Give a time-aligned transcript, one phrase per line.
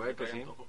[0.00, 0.40] Puede que sí.
[0.40, 0.66] antojo.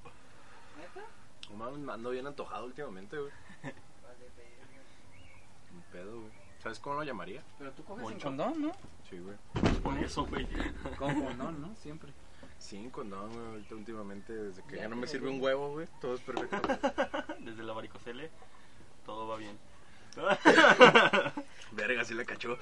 [0.78, 1.08] ¿Neta?
[1.50, 3.32] No mames, ando bien antojado últimamente, güey.
[5.74, 6.32] Un pedo, güey.
[6.62, 7.42] ¿Sabes cómo lo llamaría?
[7.58, 8.28] Pero tú coges sin Moncho.
[8.28, 8.72] condón, ¿no?
[9.10, 9.38] Sí, güey.
[9.82, 10.46] Por eso, güey.
[10.98, 11.74] Con condón, ¿no?
[11.78, 12.12] Siempre.
[12.60, 13.46] Sí, condón, güey.
[13.46, 15.88] Ahorita últimamente, desde que Ya, ya no me sirve un huevo, güey.
[16.02, 16.58] Todo es perfecto.
[17.40, 18.30] Desde la varicocele,
[19.06, 19.58] todo va bien.
[21.72, 22.58] Verga, sí le cachó.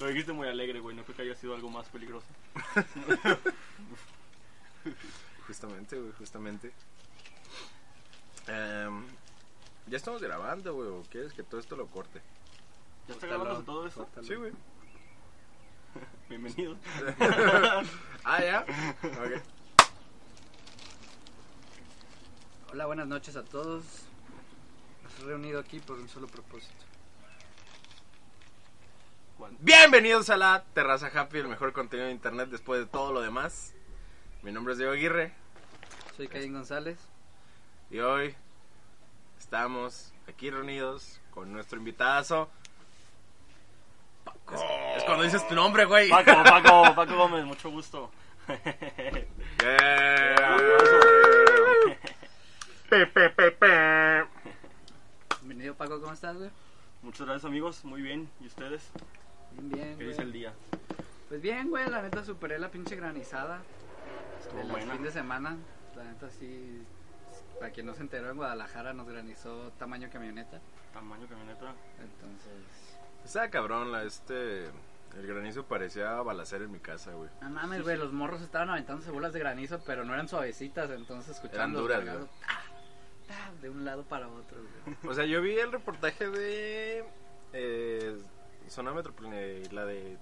[0.00, 0.96] Lo dijiste muy alegre, güey.
[0.96, 2.26] No creo que haya sido algo más peligroso.
[5.46, 6.72] Justamente, güey, justamente.
[8.46, 9.04] Em,
[9.88, 10.88] ya estamos grabando, güey.
[10.88, 12.22] ¿O quieres que todo esto lo corte?
[13.08, 14.04] ¿Ya está grabando todo esto?
[14.04, 14.26] córtalo.
[14.26, 14.52] Sí, güey.
[16.30, 16.76] Bienvenido.
[18.24, 18.64] ah, ya.
[19.02, 19.42] Ok.
[22.72, 23.84] Hola, buenas noches a todos.
[25.02, 26.89] Nos hemos reunido aquí por un solo propósito.
[29.60, 33.74] Bienvenidos a la Terraza Happy, el mejor contenido de internet después de todo lo demás.
[34.42, 35.32] Mi nombre es Diego Aguirre
[36.16, 36.98] Soy Caín González.
[37.90, 38.34] y hoy
[39.38, 42.50] estamos aquí reunidos con nuestro invitadazo.
[44.52, 44.60] Es,
[44.98, 46.10] es cuando dices tu nombre, güey.
[46.10, 48.10] Paco, Paco, Paco Gómez, mucho gusto.
[49.60, 50.36] Yeah.
[52.88, 54.24] Pe, pe, pe, pe.
[55.42, 56.50] Bienvenido, Paco, ¿cómo estás, güey?
[57.02, 57.84] Muchas gracias, amigos.
[57.84, 58.28] Muy bien.
[58.40, 58.90] ¿Y ustedes?
[59.52, 59.88] Bien, bien.
[59.90, 60.08] ¿Qué güey.
[60.08, 60.52] dice el día?
[61.28, 63.60] Pues bien, güey, la neta superé la pinche granizada
[64.40, 64.92] Estuvo buena.
[64.94, 65.56] fin de semana.
[65.96, 66.82] La neta sí,
[67.58, 70.60] para quien no se enteró, en Guadalajara nos granizó tamaño camioneta.
[70.92, 71.74] Tamaño camioneta.
[72.00, 74.64] Entonces, Estaba cabrón, la, este.
[75.16, 77.28] El granizo parecía balacer en mi casa, güey.
[77.42, 81.36] no mames, güey, los morros estaban aventándose bolas de granizo, pero no eran suavecitas, entonces
[81.36, 82.62] Eran escuchando duras, los vergazos, ta,
[83.26, 84.96] ta, de un lado para otro, güey.
[85.10, 87.04] O sea, yo vi el reportaje de.
[87.52, 88.18] Eh,
[88.70, 90.16] Zona Metropolitana, la de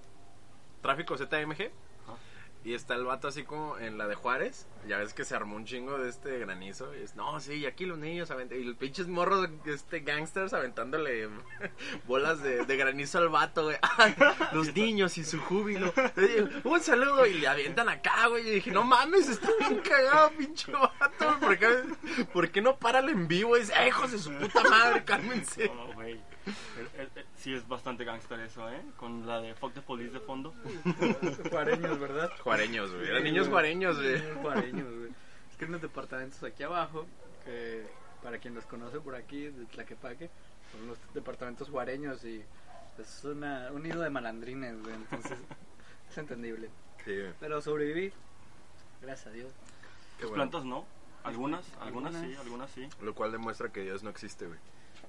[0.81, 1.61] Tráfico ZMG.
[2.03, 2.17] Ajá.
[2.65, 4.67] Y está el vato así como en la de Juárez.
[4.85, 6.93] Ya ves que se armó un chingo de este granizo.
[6.93, 10.51] Y es, no, sí, y aquí los niños avent Y los pinches morros, este, gangsters
[10.53, 11.29] aventándole
[12.07, 13.77] bolas de, de granizo al vato, güey.
[14.51, 15.93] Los niños y su júbilo.
[16.17, 17.25] Eh, Un saludo.
[17.25, 18.45] Y le avientan acá, güey.
[18.45, 21.39] Y dije, no mames, está bien cagado, pinche vato.
[21.39, 21.67] ¿Por qué,
[22.33, 23.55] por qué no para el en vivo?
[23.55, 25.69] Y dice, "Ay, hijos de su puta madre, cálmense.
[25.73, 26.19] No, güey.
[26.97, 28.81] El- Sí, es bastante gangster eso, ¿eh?
[28.97, 30.53] Con la de Fuck the Police de fondo.
[31.49, 32.29] Juareños, ¿verdad?
[32.43, 33.07] Juareños, güey.
[33.07, 34.19] Eran niños juareños, güey.
[34.19, 35.09] Niños juareños, güey.
[35.49, 37.05] Es que hay unos departamentos aquí abajo,
[37.45, 37.87] que
[38.21, 40.29] para quien los conoce por aquí, de Tlaquepaque,
[40.73, 42.43] son los departamentos juareños y
[42.97, 44.95] es una, un nido de malandrines, güey.
[44.95, 45.37] Entonces,
[46.11, 46.69] es entendible.
[47.05, 47.33] Sí, güey.
[47.39, 48.11] Pero sobreviví,
[49.01, 49.53] gracias a Dios.
[50.17, 50.35] Qué bueno.
[50.35, 50.85] plantas no.
[51.23, 52.41] Algunas, algunas sí, Algunas.
[52.41, 52.89] algunas sí.
[53.01, 54.59] Lo cual demuestra que Dios no existe, güey.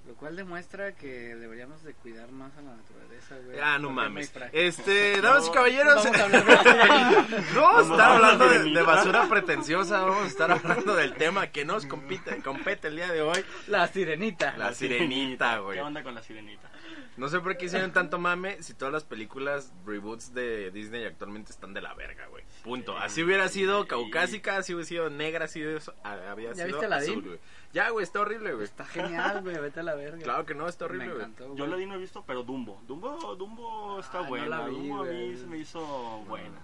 [0.06, 3.58] Lo cual demuestra que deberíamos de cuidar más a la naturaleza, güey.
[3.60, 4.32] Ah, no es mames.
[4.52, 6.04] Este, damas y No, caballeros.
[6.04, 10.00] Vamos a hablar de No vamos a estar hablando de basura pretenciosa.
[10.10, 13.44] Vamos a estar hablando del tema que nos compite, compete el día de hoy.
[13.68, 14.56] La sirenita.
[14.56, 15.76] La sirenita, güey.
[15.76, 16.70] ¿Qué onda con la sirenita?
[17.16, 21.52] No sé por qué hicieron tanto mame si todas las películas reboots de Disney actualmente
[21.52, 22.44] están de la verga, güey.
[22.64, 22.92] Punto.
[22.96, 22.98] Sí.
[23.02, 25.82] Así hubiera sido caucásica, así hubiera sido negra, así hubiera
[26.30, 27.38] había ¿Ya sido viste azul, güey.
[27.72, 28.64] Ya, güey, está horrible, güey.
[28.64, 30.22] Está genial, güey, vete a la verga.
[30.22, 31.18] Claro que no, está horrible, güey.
[31.24, 32.82] encantó, Yo la di no he visto, pero Dumbo.
[32.88, 34.46] Dumbo, Dumbo está Ay, no buena.
[34.58, 35.80] la vi, Dumbo a mí se me hizo
[36.26, 36.58] buena.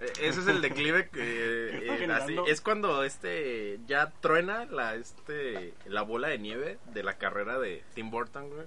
[0.00, 4.64] Eh, Ese es el declive que Está eh, generando- así- es cuando este ya truena
[4.64, 8.66] la este la bola de nieve de la carrera de Tim Burton, güey.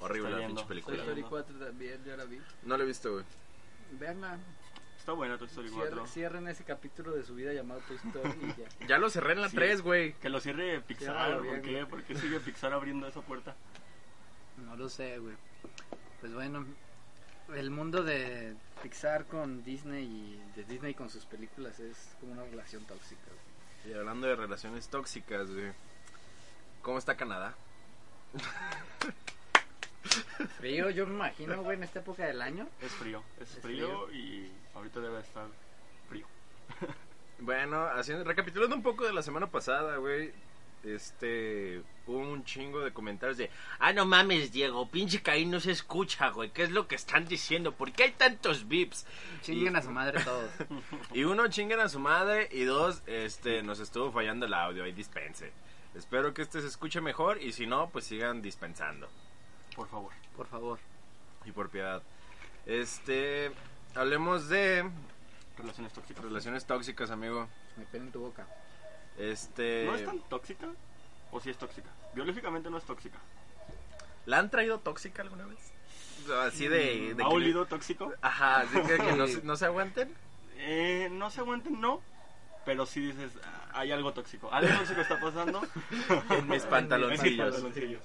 [0.00, 0.96] Horrible la pinche película.
[0.96, 1.30] Story viendo.
[1.30, 2.40] 4 también, yo la vi.
[2.64, 3.24] No lo he visto, güey.
[3.92, 4.38] Veanla.
[5.02, 5.88] Está buena Toy Story 4.
[5.90, 8.68] Cierren, cierren ese capítulo de su vida llamado Toy Story y ya.
[8.86, 9.56] Ya lo cerré en la Sí.
[9.56, 10.12] 3, güey.
[10.12, 11.06] Que lo cierre Pixar.
[11.16, 11.72] Ciérralo ¿Por qué?
[11.72, 11.86] güey.
[11.86, 13.56] ¿Por qué sigue Pixar abriendo esa puerta?
[14.64, 15.34] No lo sé, güey.
[16.20, 16.64] Pues bueno,
[17.52, 22.44] el mundo de Pixar con Disney y de Disney con sus películas es como una
[22.44, 23.22] relación tóxica.
[23.82, 23.92] güey.
[23.96, 25.72] Y hablando de relaciones tóxicas, güey.
[26.80, 27.56] ¿Cómo está Canadá?
[30.58, 32.68] Frío, yo me imagino, güey, en esta época del año.
[32.80, 33.22] Es frío.
[33.40, 35.46] Es, Es frío, y ahorita debe estar
[36.08, 36.26] frío.
[37.38, 40.32] Bueno, haciendo, recapitulando un poco de la semana pasada, güey.
[40.84, 45.70] Este, hubo un chingo de comentarios de, ah, no mames, Diego, pinche Caín no se
[45.70, 47.72] escucha, güey, ¿qué es lo que están diciendo?
[47.72, 49.06] ¿Por qué hay tantos bips?
[49.42, 50.50] Chinguen a su madre todos.
[51.14, 54.92] Y uno, chinguen a su madre, y dos, este, nos estuvo fallando el audio, ahí
[54.92, 55.52] dispense.
[55.94, 59.08] Espero que este se escuche mejor, y si no, pues sigan dispensando,
[59.76, 60.12] Por favor.
[60.36, 60.78] Por favor.
[61.44, 62.02] y por piedad.
[62.66, 63.50] Este,
[63.94, 64.88] hablemos de
[65.58, 66.24] Relaciones tóxicas.
[66.24, 67.48] relaciones tóxicas, amigo.
[67.76, 68.46] Me pena en tu boca.
[69.18, 70.68] Este, ¿No es tan tóxica?
[71.30, 71.88] ¿O sí es tóxica?
[72.14, 73.18] Biológicamente no es tóxica.
[74.24, 75.58] ¿la han traído tóxica alguna vez?
[76.46, 77.14] Así de...
[77.14, 78.12] de ¿Ha que- olido tóxico?
[78.22, 80.14] Ajá, así que, que no, se- no se aguanten.
[80.58, 82.00] Eh, no se aguanten, no.
[82.64, 84.48] Pero sí dices, "Ah, hay algo tóxico.
[84.52, 85.60] Algo tóxico está pasando.
[86.30, 87.50] En mis pantaloncillos.
[87.50, 88.02] pantaloncillos.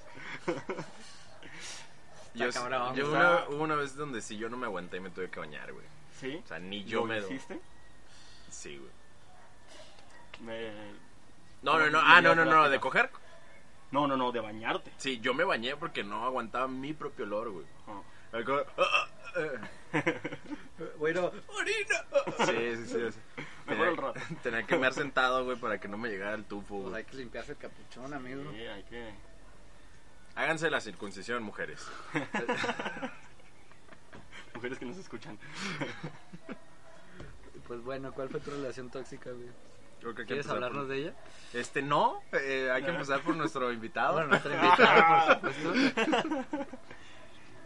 [2.46, 5.30] Yo, cabrón, una, hubo una vez donde sí yo no me aguanté y me tuve
[5.30, 5.84] que bañar, güey.
[6.20, 6.40] ¿Sí?
[6.44, 7.18] O sea, ni yo ¿Lo me...
[7.18, 7.60] hiciste?
[8.50, 8.90] Sí, güey.
[10.40, 10.72] Me-
[11.62, 11.98] No, no, no.
[12.00, 12.68] ¿Cómo Ah, no, no, no.
[12.70, 13.10] ¿De coger?
[13.90, 14.92] No, no, no, de bañarte.
[14.98, 17.66] Sí, yo me bañé porque no aguantaba mi propio olor, güey.
[17.86, 18.04] Oh.
[18.32, 18.40] Ah,
[18.76, 19.68] ah, ah.
[20.98, 22.04] Bueno, orina.
[22.46, 23.12] Sí, sí, sí.
[23.12, 23.20] sí.
[23.66, 24.20] Mejor Tenía- el rato.
[24.42, 26.94] Tenía que me sentado, güey, para que no me llegara el tufo, pues güey.
[26.96, 28.50] hay que limpiarse el capuchón, amigo.
[28.52, 29.12] Sí, hay que...
[30.38, 31.84] Háganse la circuncisión, mujeres.
[34.54, 35.36] Mujeres que nos escuchan.
[37.66, 39.50] Pues bueno, ¿cuál fue tu relación tóxica, güey?
[40.00, 41.14] Creo que ¿Quieres hablarnos por- de ella?
[41.52, 42.22] Este, no.
[42.32, 44.14] eh, hay que empezar por nuestro invitado.
[44.14, 46.66] Bueno, nuestra invitada, por supuesto.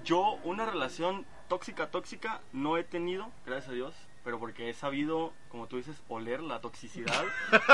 [0.02, 5.32] Yo una relación tóxica, tóxica, no he tenido, gracias a Dios, pero porque he sabido,
[5.48, 7.24] como tú dices, oler la toxicidad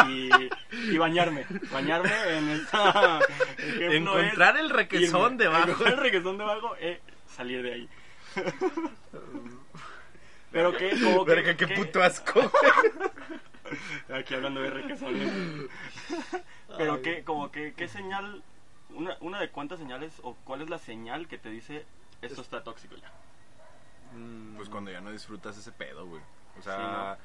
[0.08, 0.30] y,
[0.90, 1.44] y bañarme.
[1.70, 3.20] Bañarme en esa...
[3.80, 5.68] Encontrar es el requesón irme, debajo.
[5.70, 7.88] Encontrar el requesón debajo, eh, salir de ahí.
[10.50, 11.34] pero que, como que...
[11.34, 12.40] Verga, qué que- puto asco.
[14.14, 15.30] Aquí hablando de requesones.
[16.78, 18.42] Pero que, como que, ¿qué señal,
[18.90, 21.84] una, una de cuántas señales o cuál es la señal que te dice
[22.22, 23.12] esto está tóxico ya?
[24.16, 26.22] Mm, Pues cuando ya no disfrutas ese pedo, güey.
[26.58, 27.18] O sea,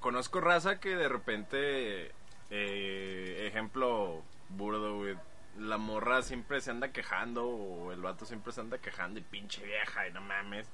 [0.00, 2.12] conozco raza que de repente,
[2.50, 5.16] eh, ejemplo burdo, güey.
[5.58, 9.64] La morra siempre se anda quejando o el vato siempre se anda quejando y pinche
[9.64, 10.68] vieja y no mames.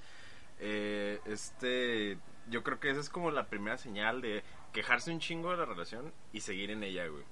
[0.60, 2.18] Eh, este,
[2.50, 5.64] yo creo que esa es como la primera señal de quejarse un chingo de la
[5.64, 7.24] relación y seguir en ella, güey.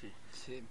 [0.00, 0.12] Sí.
[0.30, 0.64] Sí.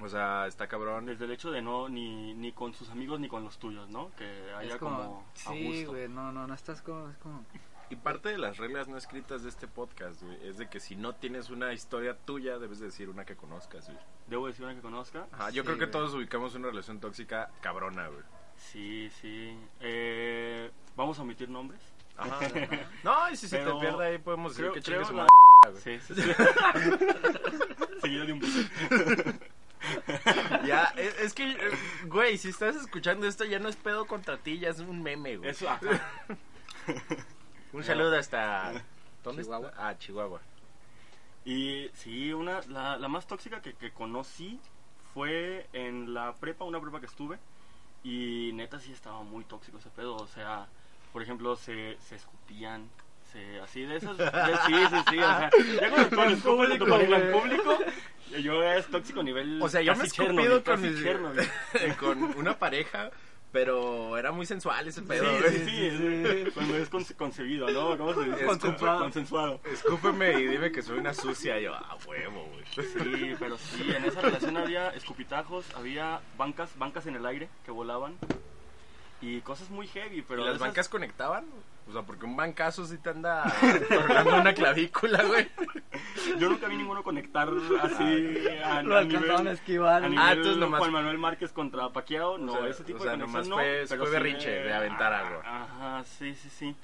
[0.00, 1.06] O sea, está cabrón.
[1.06, 4.10] Desde el hecho de no, ni, ni con sus amigos ni con los tuyos, ¿no?
[4.16, 5.92] Que haya Es como, como, a sí, gusto.
[5.92, 7.44] güey, no, no, no estás como, es como,
[7.92, 10.96] Y parte de las reglas no escritas de este podcast, güey, es de que si
[10.96, 13.98] no tienes una historia tuya, debes decir una que conozcas, güey.
[14.28, 15.26] Debo decir una que conozca.
[15.30, 15.90] Ajá, yo Sí, creo que güey.
[15.92, 18.22] todos ubicamos una relación tóxica cabrona, güey.
[18.56, 19.54] Sí, sí.
[19.80, 21.82] Eh, Vamos a omitir nombres.
[22.16, 22.38] Ajá.
[23.04, 25.16] No, y si se Pero te pierde ahí podemos decir creo- que creo chingue su
[25.16, 25.80] la-.
[25.80, 26.32] Sí, sí, sí.
[28.00, 28.40] Seguido de un.
[30.64, 31.58] Ya, es, es que, eh,
[32.06, 35.36] güey, si estás escuchando esto ya no es pedo contra ti, ya es un meme,
[35.36, 35.50] güey.
[35.50, 35.80] Eso, ajá.
[37.72, 38.72] Un saludo hasta...
[39.24, 39.68] ¿Dónde Chihuahua.
[39.68, 39.88] está?
[39.88, 40.40] Ah, Chihuahua.
[41.44, 44.60] Y sí, una, la, la más tóxica que, que conocí
[45.14, 47.38] fue en la prepa, una prepa que estuve.
[48.04, 50.16] Y neta sí estaba muy tóxico ese pedo.
[50.16, 50.66] O sea,
[51.12, 52.88] por ejemplo, se, se escupían.
[53.32, 54.18] Se, así de esas.
[54.18, 54.26] de-
[54.66, 55.18] sí, sí, sí.
[55.18, 57.78] O sea, ya cuando tú le escupes a tu pareja en público,
[58.42, 59.62] yo es tóxico a nivel.
[59.62, 63.10] O sea, yo me he escupido con, mis- con una pareja,
[63.52, 65.52] pero era muy sensual ese pedo, Sí, güey.
[65.58, 66.50] sí, sí, sí.
[66.54, 67.96] Cuando es conce- concebido, ¿no?
[67.98, 68.44] ¿Cómo se dice?
[68.46, 69.00] Consensuado.
[69.00, 69.60] Consensuado.
[69.70, 71.60] Escúpeme y dime que soy una sucia.
[71.60, 72.64] Y yo, ah, huevo, güey.
[72.86, 77.70] Sí, pero sí, en esa relación había escupitajos, había bancas, bancas en el aire que
[77.70, 78.16] volaban
[79.22, 81.46] y cosas muy heavy, pero ¿Y las esas- bancas conectaban?
[81.88, 83.42] O sea, porque un bancazo sí te anda
[83.90, 85.48] otorgando una clavícula, güey.
[86.38, 87.48] yo nunca vi ninguno conectar
[87.82, 90.02] así a, lo a alcanzaban a nivel, esquivar.
[90.02, 92.84] a y- nivel Ah, entonces nomás- Juan Manuel Márquez contra Paquiao, no, O sea, ese
[92.84, 95.18] tipo o sea, de conexión nomás no, fue- pero fue sí berrinche de aventar ah,
[95.26, 95.40] algo.
[95.44, 96.76] Ajá, sí, sí, sí.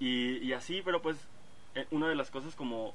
[0.00, 1.16] Y, y así, pero pues
[1.74, 2.94] eh, una de las cosas como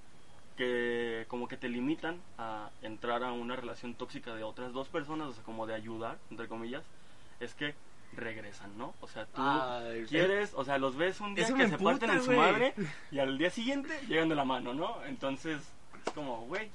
[0.57, 5.27] que como que te limitan a entrar a una relación tóxica de otras dos personas,
[5.29, 6.83] o sea, como de ayudar, entre comillas,
[7.39, 7.73] es que
[8.15, 8.93] regresan, ¿no?
[9.01, 12.23] O sea, tú Ay, quieres, o sea, los ves un día que se parten en
[12.23, 12.73] su madre
[13.11, 15.03] y al día siguiente llegan de la mano, ¿no?
[15.05, 15.61] Entonces,
[16.05, 16.69] es como, güey,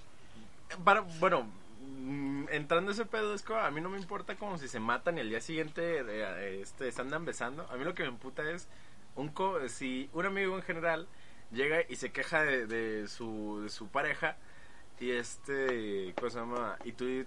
[0.85, 1.47] Para, bueno,
[1.81, 4.81] mm, entrando a ese pedo, es como, a mí no me importa como si se
[4.81, 7.67] matan y al día siguiente eh, este, se andan besando.
[7.71, 8.69] A mí lo que me emputa es
[9.17, 11.09] un co si un amigo en general
[11.53, 14.37] llega y se queja de, de su, de su pareja
[15.01, 16.77] y este, ¿cómo se llama?
[16.85, 17.25] Y tú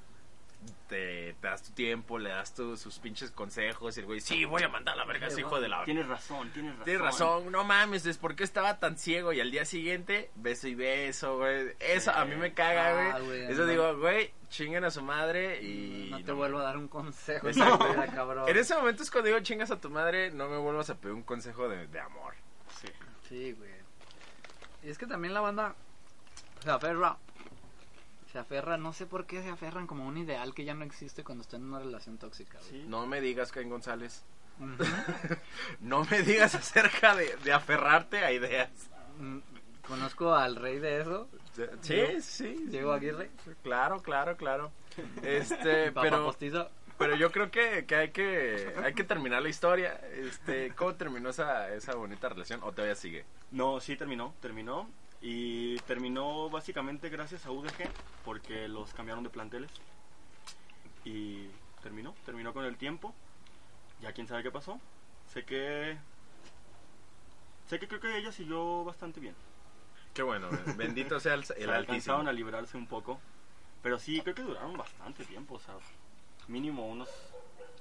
[0.88, 4.46] te, te das tu tiempo, le das tu- sus pinches consejos y el güey, sí,
[4.46, 5.84] voy a mandar a la verga a ese hijo de la...
[5.86, 6.86] tienes razón, tienes razón.
[6.86, 10.76] Tienes razón, no mames, es porque estaba tan ciego y al día siguiente beso y
[10.76, 11.76] beso, güey.
[11.80, 13.26] Eso a mí me caga, Ah, güey.
[13.42, 13.68] güey, Eso no.
[13.68, 16.10] digo, güey, chinguen a su madre y...
[16.12, 17.48] no te vuelvo a dar un consejo.
[17.50, 18.48] La vida, cabrón.
[18.48, 21.16] En ese momento es cuando digo chingas a tu madre, no me vuelvas a pedir
[21.16, 22.34] un consejo de, de amor.
[22.80, 22.88] Sí.
[23.30, 23.72] Sí, güey.
[24.84, 25.76] Y es que también la banda
[26.62, 27.18] se aferra.
[28.34, 30.84] Se aferra, no sé por qué se aferran como a un ideal que ya no
[30.84, 32.60] existe cuando están en una relación tóxica.
[32.62, 32.84] Sí.
[32.88, 34.26] No me digas, Cain González.
[35.80, 38.70] No me digas acerca de, de aferrarte a ideas.
[39.20, 39.40] Mm,
[39.88, 41.28] Conozco al rey de eso,
[41.82, 42.56] Sí, sí.
[42.68, 43.30] Diego Aguirre.
[43.62, 44.72] Claro, claro, claro.
[45.22, 46.26] Este, pero...
[46.26, 46.70] postizo.
[46.98, 50.00] Pero yo creo que, que hay que hay que terminar la historia.
[50.14, 52.62] Este, ¿Cómo terminó esa, esa bonita relación?
[52.64, 53.26] ¿O todavía sigue?
[53.52, 54.90] No, sí terminó, terminó.
[55.26, 57.90] Y terminó básicamente gracias a UDG,
[58.26, 59.72] porque los cambiaron de planteles.
[61.06, 61.48] Y
[61.82, 63.16] terminó, terminó con el tiempo.
[64.02, 64.82] Ya quién sabe qué pasó.
[65.34, 65.98] Sé que...
[67.70, 69.34] Sé que creo que ella siguió bastante bien.
[70.14, 70.74] Qué bueno, eh.
[70.76, 73.22] bendito sea el, el alcanzaron a librarse un poco.
[73.82, 75.76] Pero sí, creo que duraron bastante tiempo, o sea,
[76.50, 77.10] mínimo unos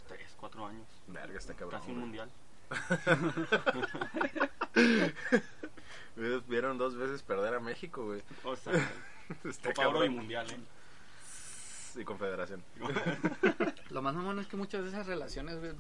[0.07, 0.87] 3, 4 años.
[1.09, 1.81] Verga, está cabrón.
[1.81, 2.31] Casi un mundial.
[6.17, 8.23] Vieron dos veces perder a México, güey.
[8.45, 8.73] O sea,
[9.45, 10.61] Está Copa Oro y mundial, ¿eh?
[12.01, 12.63] Y confederación.
[13.91, 15.73] Lo más mamón es que muchas de esas relaciones, güey,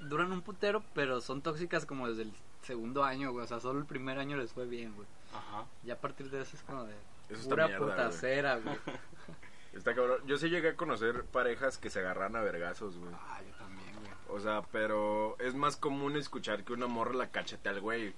[0.00, 2.32] duran un putero, pero son tóxicas como desde el
[2.62, 3.44] segundo año, güey.
[3.44, 5.08] O sea, solo el primer año les fue bien, güey.
[5.34, 5.66] Ajá.
[5.84, 6.94] Ya a partir de eso es como de
[7.28, 7.96] Eso pura mierda, güey.
[7.96, 8.76] putacera, güey.
[9.72, 10.20] Está cabrón.
[10.26, 13.12] Yo sí llegué a conocer parejas que se agarran a vergazos, güey.
[13.14, 14.12] Ah, yo también, güey.
[14.36, 18.14] O sea, pero es más común escuchar que una morra la cachete al güey.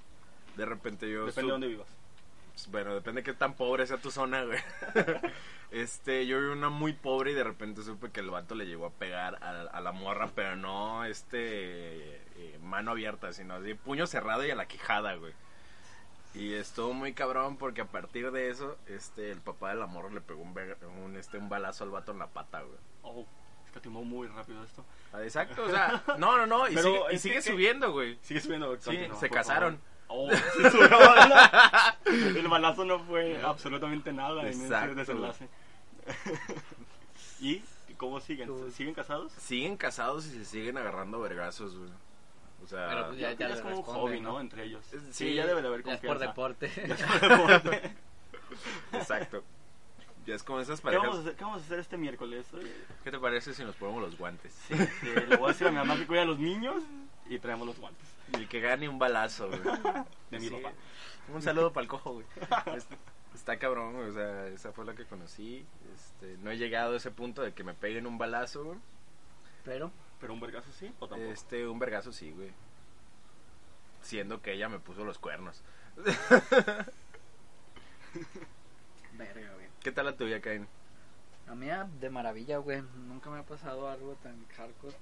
[0.61, 1.27] De repente yo...
[1.27, 1.89] Depende de dónde vivas.
[2.69, 4.59] Bueno, depende de qué tan pobre sea tu zona, güey.
[5.71, 8.87] este, yo vi una muy pobre y de repente supe que el vato le llegó
[8.87, 14.07] a pegar a, a la morra, pero no este eh, mano abierta, sino así puño
[14.07, 15.33] cerrado y a la quijada, güey.
[16.35, 20.11] Y estuvo muy cabrón porque a partir de eso, este, el papá de la morra
[20.11, 20.55] le pegó un,
[21.05, 22.79] un, este, un balazo al vato en la pata, güey.
[23.03, 23.27] Oh,
[23.67, 24.85] escatimó muy rápido esto.
[25.13, 27.91] Ah, Exacto, o sea, no, no, no, y Pero sigue, y es sigue que- subiendo,
[27.93, 28.19] güey.
[28.23, 28.77] Sigue subiendo.
[28.79, 29.77] Sí, se casaron.
[29.79, 29.91] favor.
[30.13, 31.97] Oh, se subió bala.
[32.05, 34.91] El balazo no fue absolutamente nada en Exacto.
[34.91, 35.49] ese desenlace.
[37.41, 37.63] ¿Y
[37.97, 38.49] cómo siguen?
[38.49, 39.33] Tú- ¿Siguen casados?
[39.33, 41.91] Siguen casados y se siguen agarrando vergazos, güey.
[42.63, 44.33] O sea, Pero pues ya- es como un hobby, ¿no?
[44.33, 44.41] ¿no?
[44.41, 44.85] Entre ellos.
[44.93, 46.27] Es- Sí, sí, ya debe de haber Ya es por confianza.
[46.27, 46.71] deporte.
[46.89, 47.97] Ya es por deporte.
[48.93, 49.43] exacto.
[50.27, 51.21] Ya es como esas ¿Qué vamos, a parejas.
[51.21, 52.47] hacer, ¿Qué vamos a hacer este miércoles?
[52.53, 52.71] Oye,
[53.03, 54.53] ¿Qué te parece si nos ponemos los guantes?
[54.69, 56.83] Sí, sí, le voy a decir a mi mamá que cuide a los niños
[57.29, 58.07] y traemos los guantes.
[58.39, 59.61] Y que gane un balazo, güey.
[60.31, 60.55] De mi Sí.
[60.55, 60.73] papá.
[61.33, 62.27] Un saludo para el cojo, güey.
[62.77, 62.87] Es-
[63.35, 64.09] Está cabrón, güey.
[64.09, 65.65] O sea, esa fue la que conocí.
[65.95, 68.79] Este, no he llegado a ese punto de que me peguen un balazo, güey.
[69.65, 71.31] Pero, ¿Pero un vergazo sí o tampoco?
[71.33, 72.53] Este, un vergazo sí, güey.
[74.03, 75.63] Siendo que ella me puso los cuernos.
[79.13, 79.67] verga, güey.
[79.83, 80.67] ¿Qué tal la tuya, Cain?
[81.49, 82.83] A mí ah, de maravilla, güey.
[83.07, 84.97] Nunca me ha pasado algo tan hardcore.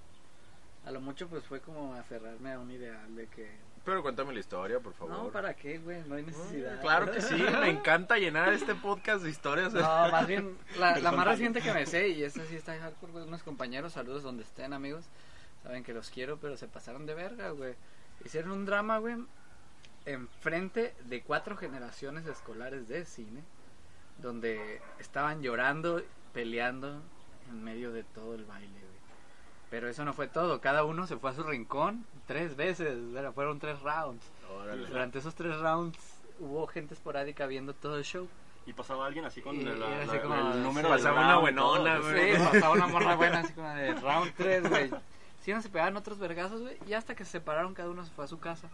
[0.88, 3.47] A lo mucho pues fue como aferrarme a un ideal de que...
[3.85, 5.12] Pero cuéntame la historia, por favor.
[5.14, 6.02] No, ¿para qué, güey?
[6.09, 6.78] No hay necesidad.
[6.78, 9.75] Mm, Claro que sí, me encanta llenar este podcast de historias.
[9.75, 13.12] No, más bien, la, la más reciente que me sé, y esta sí está hardcore,
[13.12, 15.04] güey, unos compañeros, saludos donde estén, amigos.
[15.62, 17.75] Saben que los quiero, pero se pasaron de verga, güey.
[18.25, 19.16] Hicieron un drama, güey,
[20.07, 23.42] enfrente de cuatro generaciones escolares de cine,
[24.23, 26.02] donde estaban llorando,
[26.33, 27.02] peleando
[27.50, 28.88] en medio de todo el baile.
[29.70, 33.32] Pero eso no fue todo, cada uno se fue a su rincón tres veces, era-
[33.32, 34.25] fueron tres rounds.
[34.62, 34.87] Órale.
[34.88, 35.98] Durante esos tres rounds
[36.40, 38.28] hubo gente esporádica viendo todo el show.
[38.64, 41.20] Y pasaba alguien así con Y- la- y la- así la- como- el número pasaba
[41.20, 42.37] una buenona, güey.
[42.37, 44.90] Sí, pasaba una morra buena así como de round 3, güey.
[45.40, 46.76] Sí, se pegaban otros vergazos, güey.
[46.87, 48.68] Y hasta que se separaron, cada uno se fue a su casa.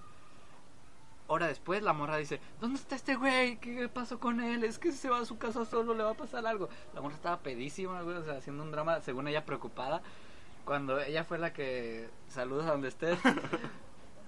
[1.26, 3.56] Hora después, la morra dice: ¿Dónde está este güey?
[3.58, 4.62] ¿Qué pasó con él?
[4.64, 6.68] Es que si se va a su casa solo, le va a pasar algo.
[6.94, 10.02] La morra estaba pedísima, güey, o sea, haciendo un drama, según ella, preocupada.
[10.64, 12.09] Cuando ella fue la que.
[12.28, 13.18] Saludos a donde estés.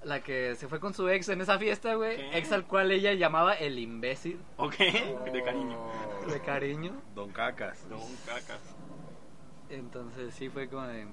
[0.04, 2.16] La que se fue con su ex en esa fiesta, güey.
[2.16, 2.38] ¿Qué?
[2.38, 4.40] Ex al cual ella llamaba el imbécil.
[4.56, 5.76] Ok, de cariño.
[5.80, 6.92] Oh, De cariño.
[7.16, 7.84] Don Cacas.
[7.90, 8.60] No, cacas.
[9.68, 11.08] Entonces sí fue como de.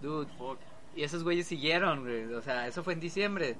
[0.00, 0.58] Dude, Fuck.
[0.96, 2.32] Y esos güeyes siguieron, güey.
[2.32, 3.56] O sea, eso fue en diciembre.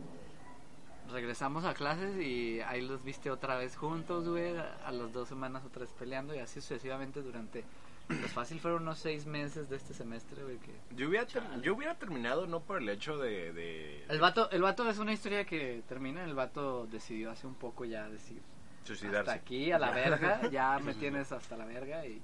[1.13, 4.57] Regresamos a clases y ahí los viste otra vez juntos, güey.
[4.57, 7.65] A las dos semanas otra vez peleando y así sucesivamente durante...
[8.09, 10.57] Pues fácil fueron unos seis meses de este semestre, güey.
[10.59, 10.73] Que...
[10.97, 11.27] Yo hubiera,
[11.61, 13.53] yo hubiera terminado no por el hecho de...
[13.53, 16.25] de El vato, el vato es una historia que termina.
[16.25, 18.41] El vato decidió hace un poco ya decir...
[18.85, 19.31] suicidarse.
[19.31, 20.41] Hasta aquí, a la verga.
[20.51, 22.23] Ya me tienes hasta la verga y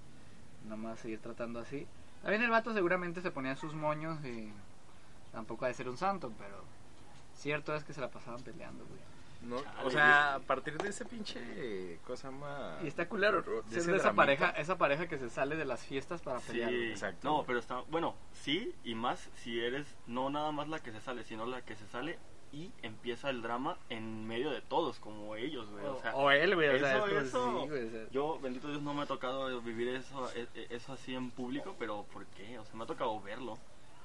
[0.66, 1.86] nomás seguir tratando así.
[2.22, 4.50] También el vato seguramente se ponía sus moños y
[5.32, 6.64] tampoco ha de ser un santo, pero
[7.34, 9.00] cierto es que se la pasaban peleando, güey.
[9.44, 12.82] No, Chale, o sea, a partir de ese pinche cosa más...
[12.82, 14.14] Y está culero, de ser ese de esa dramita.
[14.14, 16.72] pareja, esa pareja que se sale de las fiestas para Sí, pelear.
[16.72, 17.28] exacto.
[17.28, 17.80] No, pero está.
[17.90, 21.62] Bueno, sí, y más si eres no nada más la que se sale, sino la
[21.62, 22.18] que se sale
[22.52, 25.84] y empieza el drama en medio de todos, como ellos, güey.
[25.86, 27.62] O, sea, o él, güey, o sea, eso, es como- eso.
[27.64, 30.68] sí, güey, o sea, Yo, bendito Dios, no me ha tocado vivir eso, e- e-
[30.70, 32.58] eso así en público, pero ¿por qué?
[32.60, 33.58] O sea, me ha tocado verlo.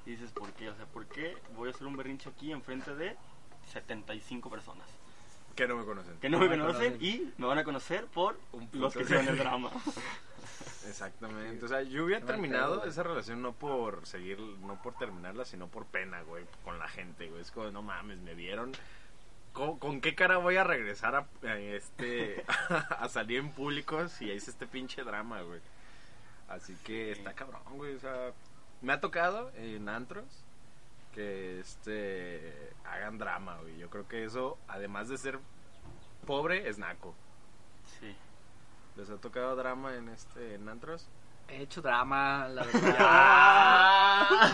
[0.05, 0.69] Y dices, ¿por qué?
[0.69, 3.15] O sea, ¿por qué voy a hacer un berrinche aquí enfrente de
[3.67, 4.88] 75 personas?
[5.56, 6.18] Que no me conocen.
[6.20, 7.06] que no No me me conocen conocen.
[7.06, 9.70] y me van a conocer por Un los que hicieron el drama.
[10.88, 11.65] Exactamente.
[11.65, 15.86] O sea, yo hubiera terminado esa relación no por seguir, no por terminarla, sino por
[15.86, 17.41] pena, güey, con la gente, güey.
[17.41, 18.72] Es como, no mames, me vieron.
[19.53, 22.46] ¿Con, con qué cara voy a regresar a, a este
[22.89, 25.60] a salir en público si hice este pinche drama, güey?
[26.48, 27.96] Así que está cabrón, güey.
[27.96, 28.32] O sea,
[28.82, 30.25] me ha tocado en antros
[31.13, 33.78] que este hagan drama, güey.
[33.78, 35.39] Yo creo que eso, además de ser
[36.25, 37.16] pobre, es naco.
[38.00, 38.16] Sí.
[38.96, 41.08] ¿Les ha tocado drama en este en antros?
[41.48, 42.96] He hecho drama, la verdad.
[43.00, 44.51] ¡Ah!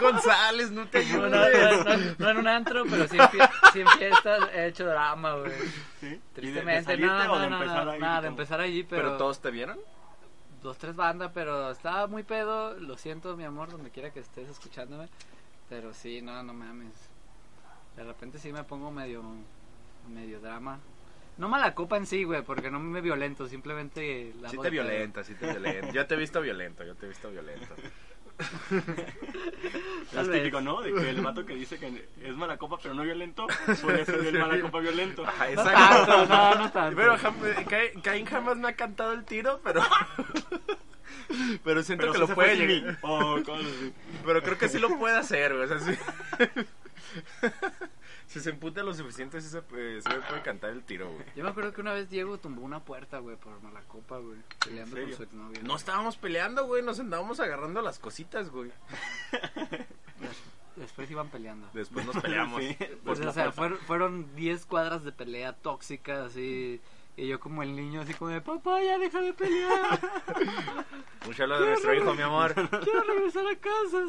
[0.00, 1.84] González, no te No, no, ayudes.
[1.84, 4.84] no, no, no en un antro, pero sí en, fie- sí en fiestas he hecho
[4.86, 5.52] drama, güey.
[6.00, 6.06] ¿Sí?
[6.06, 8.82] ¿Y de- de Tristemente, no, no, de no, empezar no, ahí nada, de empezar allí,
[8.82, 9.78] pero, ¿Pero todos te vieron?
[10.60, 14.48] dos, tres bandas, pero estaba muy pedo, lo siento, mi amor, donde quiera que estés
[14.48, 15.08] escuchándome,
[15.68, 16.92] pero sí, no, no mames.
[17.96, 19.22] De repente sí me pongo medio,
[20.12, 20.80] medio drama.
[21.36, 24.32] No mala copa en sí, güey, porque no me violento, simplemente...
[24.40, 25.90] la Sí te de violenta, sí te violenta.
[25.90, 27.74] Yo te he visto violento, yo te he visto violento.
[30.12, 30.60] Es típico.
[30.60, 30.82] ¿no?
[30.82, 33.46] De que el vato que dice que es mala copa pero no violento,
[33.82, 35.24] puede ser el mala copa violento.
[35.26, 36.06] Ajá, No exacto.
[36.06, 36.96] tanto, no, no tanto.
[36.96, 37.16] Pero
[38.02, 39.82] Caín jamás me ha cantado el tiro, pero...
[41.64, 42.92] Pero siento Pero que sí lo puede llegar.
[42.92, 42.98] mí.
[43.02, 43.92] O cosas así.
[44.24, 45.64] Pero creo que sí lo puede hacer, güey.
[45.64, 45.98] O sea, sí.
[48.26, 51.24] Si se emputa lo suficiente, sí se, puede, puede cantar el tiro, güey.
[51.36, 54.38] Yo me acuerdo que una vez Diego tumbó una puerta, güey, por mala copa, güey,
[54.64, 55.60] peleando con su exnovia.
[55.62, 56.82] No estábamos peleando, güey.
[56.82, 58.72] Nos andábamos agarrando las cositas, güey.
[60.76, 61.68] Después iban peleando.
[61.72, 62.60] Después nos peleamos.
[62.64, 66.80] Sí, Pues, o sea, fueron 10 cuadras de pelea tóxica, así.
[67.16, 70.00] Y yo como el niño, así como de, papá, ya deja de pelear.
[71.28, 72.52] Un saludo de nuestro hijo, mi amor.
[72.82, 74.04] Quiero regresar a casa.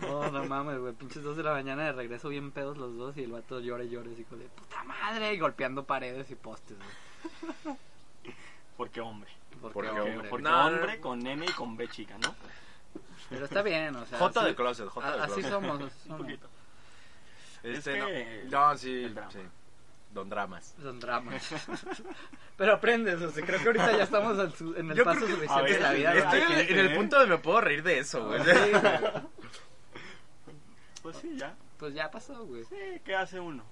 [0.00, 0.92] No, no mames, güey.
[0.94, 3.16] Pinches 2 de la mañana de regreso bien pedos los dos.
[3.16, 5.32] Y el vato llora y llora, así como de, puta madre.
[5.32, 7.76] Y golpeando paredes y postes, güey.
[8.76, 9.30] Porque hombre.
[9.60, 10.28] Porque, Porque hombre.
[10.28, 11.00] Porque No, hombre no.
[11.02, 12.34] con N y con B chica, ¿no?
[13.30, 14.18] Pero está bien, o sea.
[14.26, 15.50] Así- de closet, Jota de a- Así closet.
[15.52, 16.48] somos, Un poquito.
[17.62, 18.68] Este, Es que- no.
[18.70, 19.30] No, sí, el drama.
[19.30, 19.38] sí.
[20.14, 20.74] Don Dramas.
[20.80, 21.42] Son dramas.
[22.56, 25.26] Pero aprendes, o sea, creo que ahorita ya estamos en, su- en el Yo paso
[25.26, 26.14] suficiente ver, de la vida.
[26.14, 28.40] estoy donde- en, el- en el punto de me puedo reír de eso, güey.
[28.44, 28.82] Sí, güey.
[31.02, 31.54] Pues sí, ya.
[31.78, 32.64] Pues ya pasó, güey.
[32.64, 33.64] Sí, ¿qué hace uno?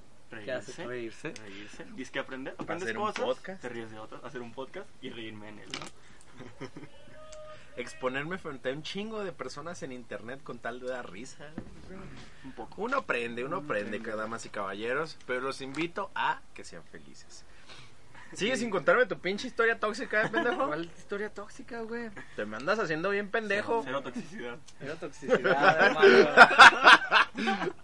[0.44, 1.32] ¿Qué hace reírse?
[1.44, 1.84] Reírse.
[1.94, 2.54] Dices que aprender.
[2.58, 3.24] Aprendes Hacer un cosas.
[3.24, 3.60] podcast.
[3.62, 4.24] Te ríes de otras.
[4.24, 6.66] Hacer un podcast y reírme en él, ¿no?
[7.76, 11.48] Exponerme frente a un chingo de personas en internet con tal de dar risa.
[12.44, 12.82] Un poco.
[12.82, 15.18] Uno aprende, uno aprende, damas y caballeros.
[15.26, 17.44] Pero los invito a que sean felices.
[18.34, 20.66] ¿Sigues sin contarme tu pinche historia tóxica, pendejo?
[20.66, 22.10] ¿Cuál historia tóxica, güey?
[22.34, 23.82] Te me andas haciendo bien pendejo.
[23.84, 24.58] Cero toxicidad.
[24.80, 27.74] Era toxicidad, hermano.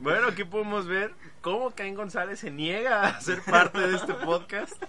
[0.00, 4.80] Bueno, aquí podemos ver cómo Caín González se niega a ser parte de este podcast.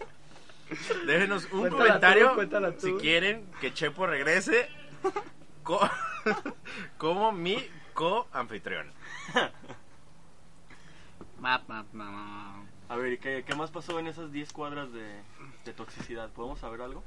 [1.08, 2.80] Déjenos un Cuéntala comentario tú, cuéntala tú.
[2.88, 4.70] si quieren que Chepo regrese
[5.64, 5.90] co-
[6.98, 7.58] como mi
[7.94, 8.92] co-anfitrión.
[12.90, 15.22] A ver, ¿y qué, qué más pasó en esas 10 cuadras de,
[15.64, 16.30] de toxicidad?
[16.32, 17.04] ¿Podemos saber algo?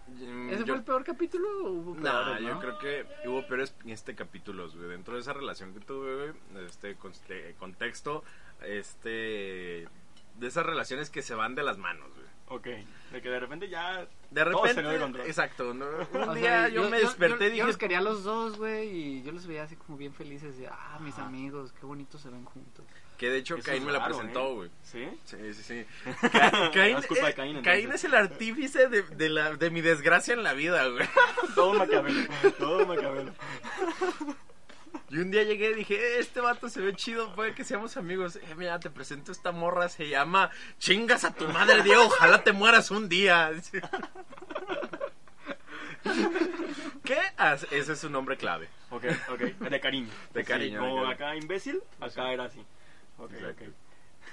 [0.48, 2.60] ¿Ese Yo- fue el peor capítulo o hubo Nah, peores, yo no?
[2.60, 4.88] creo que hubo peores este capítulos, güey.
[4.88, 8.22] Dentro de esa relación que tuve, güey, este con- este contexto,
[8.62, 9.88] este
[10.36, 12.31] de esas relaciones que se van de las manos, güey.
[12.54, 12.64] Ok,
[13.12, 14.06] de que de repente ya...
[14.30, 15.26] De Todo se repente, control.
[15.26, 15.86] exacto, ¿no?
[16.12, 18.24] un O día sea, yo, me desperté yo, y dije, Yo los quería a los
[18.24, 20.58] dos, güey, y yo los veía así como bien felices.
[20.58, 21.26] De, ah, mis Ajá.
[21.26, 22.84] amigos, qué bonitos se ven juntos.
[23.16, 24.54] que de hecho Eso Caín me la presentó, ¿eh?
[24.54, 24.70] güey.
[24.82, 25.08] ¿Sí?
[25.24, 25.86] Sí, sí, sí.
[26.32, 27.72] Ca- Caín, Es culpa de eh, Caín, entonces.
[27.82, 31.06] Caín es el artífice de, de, la, de mi desgracia en la vida, güey.
[31.54, 32.28] Todo Maquiavelo.
[32.58, 33.32] Todo Maquiavelo.
[35.12, 37.96] Y un día llegué y dije, "Eh, este vato se ve chido, puede que seamos
[37.98, 38.36] amigos.
[38.36, 42.52] Eh, mira, te presento esta morra, se llama Chingas a tu madre, Diego, ojalá te
[42.52, 43.50] mueras un día.
[47.04, 47.18] ¿Qué?
[47.36, 48.68] Ah, ese es su nombre clave.
[48.90, 49.40] Ok, ok.
[49.40, 50.08] De cariño.
[50.32, 51.08] De Sí, cariño, de cariño.
[51.08, 52.64] acá imbécil, acá era así.
[53.18, 53.64] Ok, Exacto.
[53.64, 53.70] ok.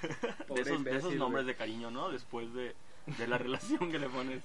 [0.00, 2.08] De esos, de esos imbécil, nombres de cariño, ¿no?
[2.10, 2.74] Después de,
[3.06, 4.42] de la relación que le pones.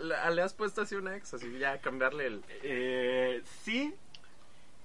[0.00, 1.34] ¿Le le has puesto así una ex?
[1.34, 2.42] Así ya cambiarle el...
[2.62, 3.94] Eh, sí.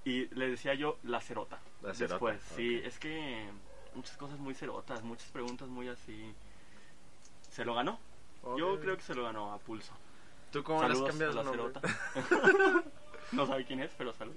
[0.06, 1.58] Y le decía yo la cerota.
[1.82, 2.80] La cerota, Después, sí.
[2.84, 3.44] Es que
[3.94, 6.32] muchas cosas muy cerotas, muchas preguntas muy así.
[7.50, 7.98] ¿Se lo ganó?
[8.56, 9.92] Yo creo que se lo ganó a pulso.
[10.52, 11.80] ¿Tú cómo le has Saludos cambiado a la el nombre?
[11.90, 12.84] cerota.
[13.32, 14.36] no sabe quién es, pero salud.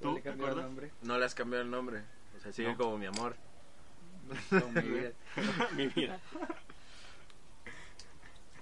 [0.00, 0.64] ¿Tú ¿Tú le te cambió el acuerdas?
[0.68, 0.90] nombre?
[1.02, 2.02] No le has cambiado el nombre.
[2.36, 2.76] O sea, sigue No.
[2.76, 3.36] como mi amor.
[4.50, 5.12] Como mi vida.
[5.76, 6.20] Mi vida.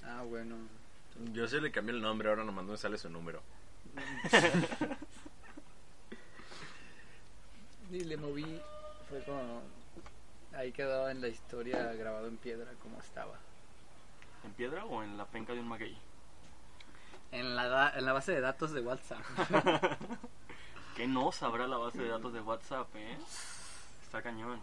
[0.05, 0.57] Ah, bueno.
[1.33, 3.43] Yo sí le cambié el nombre, ahora nomás no me sale su número.
[7.91, 8.61] Y le moví.
[9.09, 9.63] Fue como.
[10.55, 13.39] Ahí quedó en la historia grabado en piedra como estaba.
[14.45, 15.97] ¿En piedra o en la penca de un maguey?
[17.33, 19.21] En la, en la base de datos de WhatsApp.
[20.97, 23.19] ¿Qué no sabrá la base de datos de WhatsApp, eh?
[24.03, 24.61] Está cañón.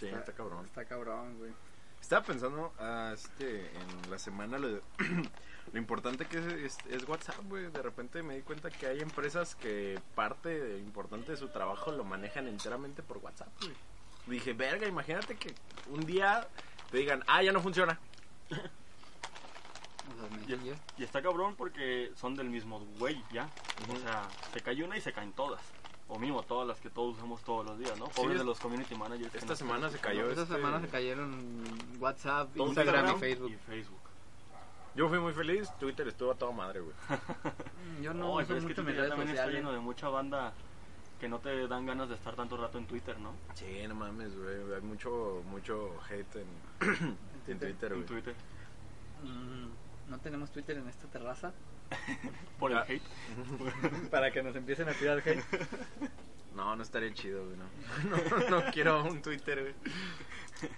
[0.00, 0.64] Sí, está cabrón.
[0.64, 1.52] Está cabrón, güey.
[2.00, 4.82] Estaba pensando ah, este, en la semana lo, de-
[5.72, 7.70] lo importante que es, es, es WhatsApp, güey.
[7.70, 11.92] De repente me di cuenta que hay empresas que parte de- importante de su trabajo
[11.92, 13.74] lo manejan enteramente por WhatsApp, güey.
[14.26, 15.54] Dije, verga, imagínate que
[15.90, 16.46] un día
[16.90, 17.98] te digan, ah, ya no funciona.
[20.10, 23.48] O sea, Y, y está cabrón porque son del mismo güey, ya.
[23.92, 25.60] O sea, se cae una y se caen todas.
[26.08, 28.06] O mismo todas las que todos usamos todos los días, ¿no?
[28.08, 29.30] Pobres es- de los community managers.
[29.32, 30.28] que esta semana se cayó.
[30.28, 31.64] Esta este- semana se cayeron
[31.98, 33.50] WhatsApp, Instagram y Facebook.
[33.52, 34.00] Y Facebook.
[34.94, 36.94] Yo fui muy feliz, Twitter estuvo a toda madre, güey.
[38.02, 40.52] Yo no No, uso es que mucho Twitter redes también está lleno de mucha banda
[41.18, 43.32] que no te dan ganas de estar tanto rato en Twitter, ¿no?
[43.54, 44.74] Sí, no mames, güey.
[44.74, 46.46] Hay mucho, mucho hate en,
[47.46, 48.06] en Twitter, En güey.
[48.06, 48.34] Twitter.
[49.22, 51.52] Mm, No tenemos Twitter en esta terraza
[52.58, 52.84] Por el Ah.
[52.88, 53.02] hate.
[54.10, 55.42] para que nos empiecen a tirar hate.
[56.54, 57.56] No, no estaría chido, güey.
[57.56, 57.66] No,
[58.50, 60.70] no, no quiero un Twitter, güey.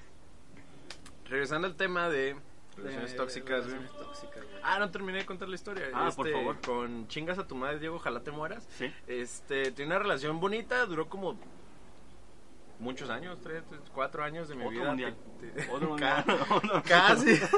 [1.29, 2.37] Regresando al tema de
[2.76, 3.76] relaciones De- tóxicas, güey.
[3.78, 4.56] relaciones tóxicas, güey.
[4.62, 5.84] Ah, no terminé de contar la historia.
[5.94, 6.60] Ah, por Este, favor.
[6.60, 8.66] Con chingas a tu madre, Diego, ojalá te mueras.
[8.70, 8.92] Sí.
[9.06, 11.37] Este, tiene una relación bonita, duró como
[12.78, 14.84] muchos años, tres, tres, cuatro años de mi Otro vida.
[14.88, 15.16] mundial.
[15.40, 16.24] Te- te- Otro mundial.
[16.88, 17.40] Casi.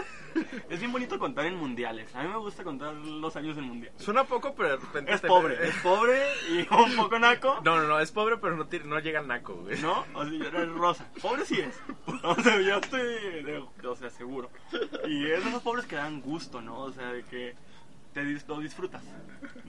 [0.68, 2.14] Es bien bonito contar en mundiales.
[2.14, 3.94] A mí me gusta contar los años en mundial.
[3.96, 7.58] Suena poco, pero de repente Es te- pobre, es pobre y un poco naco.
[7.64, 9.80] No, no, no, es pobre, pero no, no llega al naco, güey.
[9.80, 10.04] ¿No?
[10.12, 11.10] O sea, es rosa.
[11.22, 11.80] Pobre sí es.
[12.22, 13.00] O sea, yo estoy,
[13.44, 14.50] de- o sea, seguro.
[15.08, 16.80] Y es de esos pobres que dan gusto, ¿no?
[16.80, 17.54] O sea, de que
[18.16, 19.02] te dis- lo disfrutas.
[19.04, 19.12] ¿no?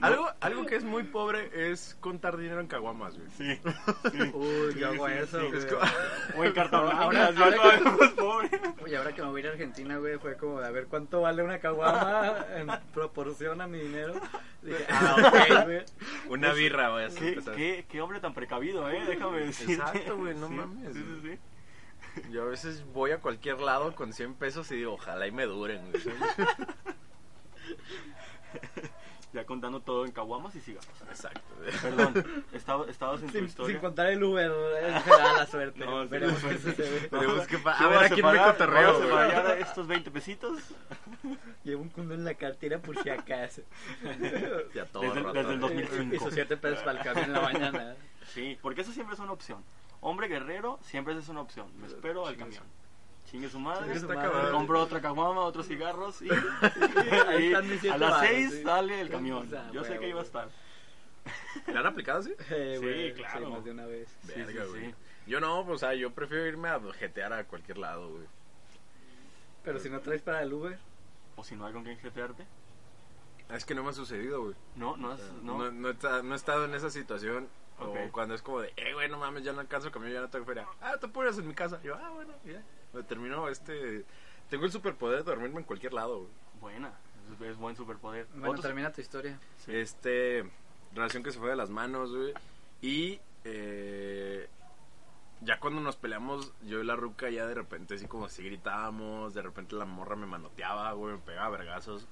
[0.06, 3.28] Algo, algo que es muy pobre es contar dinero en caguamas, güey.
[3.36, 3.60] Sí.
[4.12, 4.30] sí.
[4.32, 5.46] Uy, Sí, yo hago sí, eso, sí.
[5.48, 5.58] güey.
[5.58, 5.80] Es como-
[6.38, 8.50] O en Ahora- ahora que- pobre.
[8.82, 10.86] Oye, ahora que me voy a ir a Argentina, güey, fue como de a ver
[10.86, 14.14] cuánto vale una caguama en proporción a mi dinero.
[14.62, 15.84] Dije, ah, ok, güey.
[16.30, 17.14] Una birra, güey.
[17.14, 19.04] ¿Qué, qué, qué hombre tan precavido, ¿eh?
[19.06, 19.74] Déjame decirte.
[19.74, 21.20] Exacto, güey, no Sí, mames, Sí, sí,
[22.14, 22.30] sí.
[22.32, 25.44] Yo a veces voy a cualquier lado con 100 pesos y digo, ojalá y me
[25.44, 26.02] duren, güey.
[29.34, 30.88] Ya contando todo en caguamas y cigarros.
[31.06, 31.42] Exacto.
[31.82, 33.74] Perdón, estaba, estabas en tu Sin, historia.
[33.74, 34.50] sin contar el Uber,
[35.04, 35.84] será la suerte.
[35.84, 37.08] No, Veremos qué sucede.
[37.10, 37.16] ¿Qué
[37.66, 40.58] a ver a quién me cotorreo, separar estos 20 pesitos
[41.64, 43.60] Llevo un condón en la cartera por si acaso.
[44.74, 45.74] Ya todo Desde- roto, desde el güey.
[45.74, 46.14] 2005.
[46.14, 47.96] Y sus 7 pesos para el camión en la mañana.
[48.32, 49.62] Sí, porque eso siempre es una opción.
[50.00, 51.66] Hombre guerrero siempre es una opción.
[51.78, 52.62] Me espero al camión.
[53.30, 53.84] Chingue su madre.
[53.84, 54.50] Chingue su madre.
[54.50, 56.28] Compro otra caguama, otros cigarros y,
[57.28, 58.62] Ahí y están mis siete a las varos, 6 sí.
[58.62, 59.46] sale el camión.
[59.46, 60.48] O sea, Yo sé que iba a estar.
[61.66, 62.32] ¿Le han aplicado así?
[62.50, 63.50] Eh, Sí, claro.
[63.50, 64.08] más de una vez.
[64.22, 64.86] Sí, Verga, sí, güey.
[64.86, 64.94] sí.
[65.26, 68.26] Yo no, pues, o sea, yo prefiero irme a jetear a cualquier lado, güey.
[69.62, 70.78] Pero si no traes para el Uber,
[71.36, 72.46] O si no hay con quien jetearte.
[73.50, 74.54] Es que no me ha sucedido, güey.
[74.76, 75.20] No, no es.
[75.42, 75.58] No.
[75.58, 77.48] No, no, he esta- no he estado en esa situación.
[77.78, 80.28] O cuando es como de, eh, güey, no mames, ya no alcanzo camión, ya no
[80.30, 80.66] tengo feria.
[80.80, 81.80] Ah, te pones en mi casa.
[81.84, 82.60] Yo, ah, bueno, ya.
[82.92, 84.04] Me terminó este.
[84.50, 86.30] Tengo el superpoder de dormirme en cualquier lado, güey.
[86.60, 86.92] Buena.
[87.34, 88.26] Es, es buen superpoder.
[88.32, 89.38] bueno, Otros- termina tu historia.
[89.58, 89.74] Sí.
[89.76, 90.50] Este.
[90.94, 92.32] Relación que se fue de las manos, güey.
[92.80, 93.20] Y.
[93.44, 94.48] Eh,
[95.40, 99.34] ya cuando nos peleamos, yo y la ruca ya de repente así como así gritábamos,
[99.34, 102.08] de repente la morra me manoteaba, güey, me pegaba vergazos.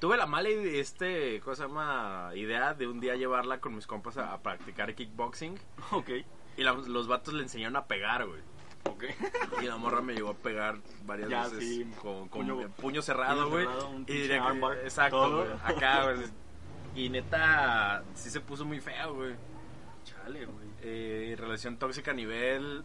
[0.00, 2.30] Tuve la mala este, ¿cómo se llama?
[2.34, 5.58] idea de un día llevarla con mis compas a, a practicar kickboxing
[5.92, 6.10] Ok.
[6.58, 8.40] y la- los vatos le enseñaron a pegar, güey.
[8.84, 9.04] Ok.
[9.62, 13.02] Y la morra me llegó a pegar varias Ya, veces sí, con, con puño- puño,
[13.02, 13.66] cerrado, güey.
[14.06, 15.48] Y directo, armbar, exacto, güey.
[15.64, 16.26] Acá, güey.
[16.94, 19.34] Y neta, sí se puso muy feo, güey.
[20.04, 20.66] Chale, güey.
[20.82, 22.84] Eh, relación tóxica a nivel.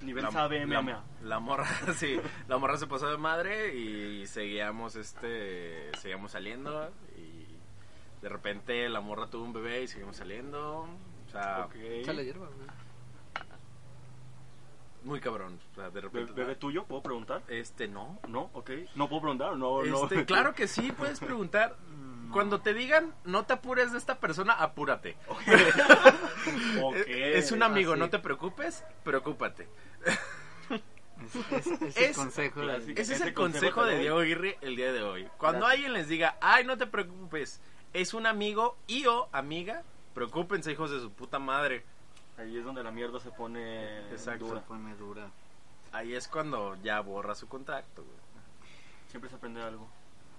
[0.00, 2.18] Nivel la, sabe la, la morra, sí.
[2.48, 5.90] La morra se pasó de madre y seguíamos, este.
[5.98, 6.90] Seguíamos saliendo.
[7.16, 7.46] Y
[8.22, 10.82] de repente la morra tuvo un bebé y seguimos saliendo.
[11.26, 11.74] O sea, Ok.
[11.76, 12.68] Échale hierba, güey.
[15.04, 15.58] Muy cabrón.
[15.72, 16.32] O sea, de repente.
[16.32, 16.84] ¿Bebé tuyo?
[16.84, 17.42] ¿Puedo preguntar?
[17.48, 18.18] Este, no.
[18.28, 18.70] No, ok.
[18.94, 20.02] No puedo preguntar, no, no.
[20.04, 21.76] Este, claro que sí, puedes preguntar.
[22.32, 25.16] Cuando te digan, no te apures de esta persona, apúrate.
[26.82, 26.96] Ok.
[27.06, 28.00] Es un amigo, así.
[28.00, 29.68] no te preocupes, preocúpate.
[31.24, 32.60] Es, es, es Es- el consejo.
[32.60, 33.00] de- Clásico.
[33.00, 33.98] Ese es el consejo de.
[33.98, 35.28] Diego Aguirre el día de hoy.
[35.38, 35.72] Cuando Gracias.
[35.76, 37.60] alguien les diga, ay, no te preocupes,
[37.92, 39.82] es un amigo y o amiga,
[40.14, 41.84] preocúpense, hijos de su puta madre.
[42.38, 44.46] Ahí es donde la mierda se pone Exacto.
[44.46, 44.60] dura.
[44.60, 45.30] Se pone dura.
[45.92, 48.16] Ahí es cuando ya borra su contacto, güey.
[49.08, 49.86] Siempre se aprende algo.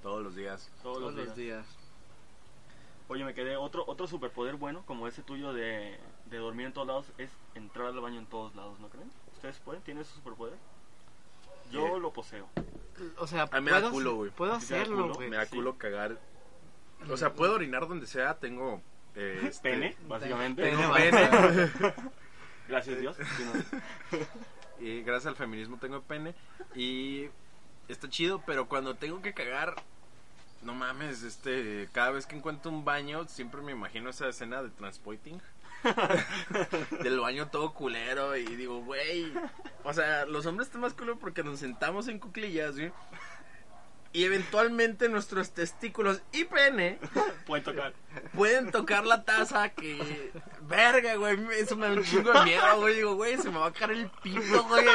[0.02, 0.70] Todos los días.
[0.82, 1.66] Todos, Todos los días.
[3.08, 6.88] Oye, me quedé otro otro superpoder bueno, como ese tuyo de de dormir en todos
[6.88, 9.12] lados es entrar al baño en todos lados, ¿no creen?
[9.36, 9.84] ¿Ustedes pueden?
[9.84, 10.58] ¿Tienen ese superpoder?
[11.70, 12.48] Yo lo poseo.
[13.18, 14.32] O sea, A mí me da puedo, culo, güey.
[14.32, 15.30] puedo ¿Sí te da hacerlo, güey.
[15.30, 16.18] Me da culo cagar.
[17.10, 18.82] O sea, puedo orinar donde sea, tengo...
[19.16, 20.64] eh, este, Pene, básicamente.
[20.64, 21.72] Pene, pene.
[22.68, 23.18] Gracias Dios.
[23.20, 24.20] No.
[24.80, 26.34] Y gracias al feminismo tengo pene.
[26.76, 27.30] Y
[27.88, 29.76] está chido, pero cuando tengo que cagar,
[30.62, 34.70] no mames, este, cada vez que encuentro un baño, siempre me imagino esa escena de
[34.70, 35.42] Transpoiting.
[37.04, 39.34] Del baño todo culero y digo, güey,
[39.84, 42.92] o sea, los hombres están más culeros porque nos sentamos en cuclillas, güey.
[44.14, 47.00] Y eventualmente nuestros testículos y pene
[47.48, 47.94] Pueden tocar.
[48.36, 50.32] pueden tocar la taza que...
[50.62, 52.96] Verga, güey, eso me da un chingo de miedo, güey.
[52.96, 54.86] Digo, güey, se me va a caer el pito, güey.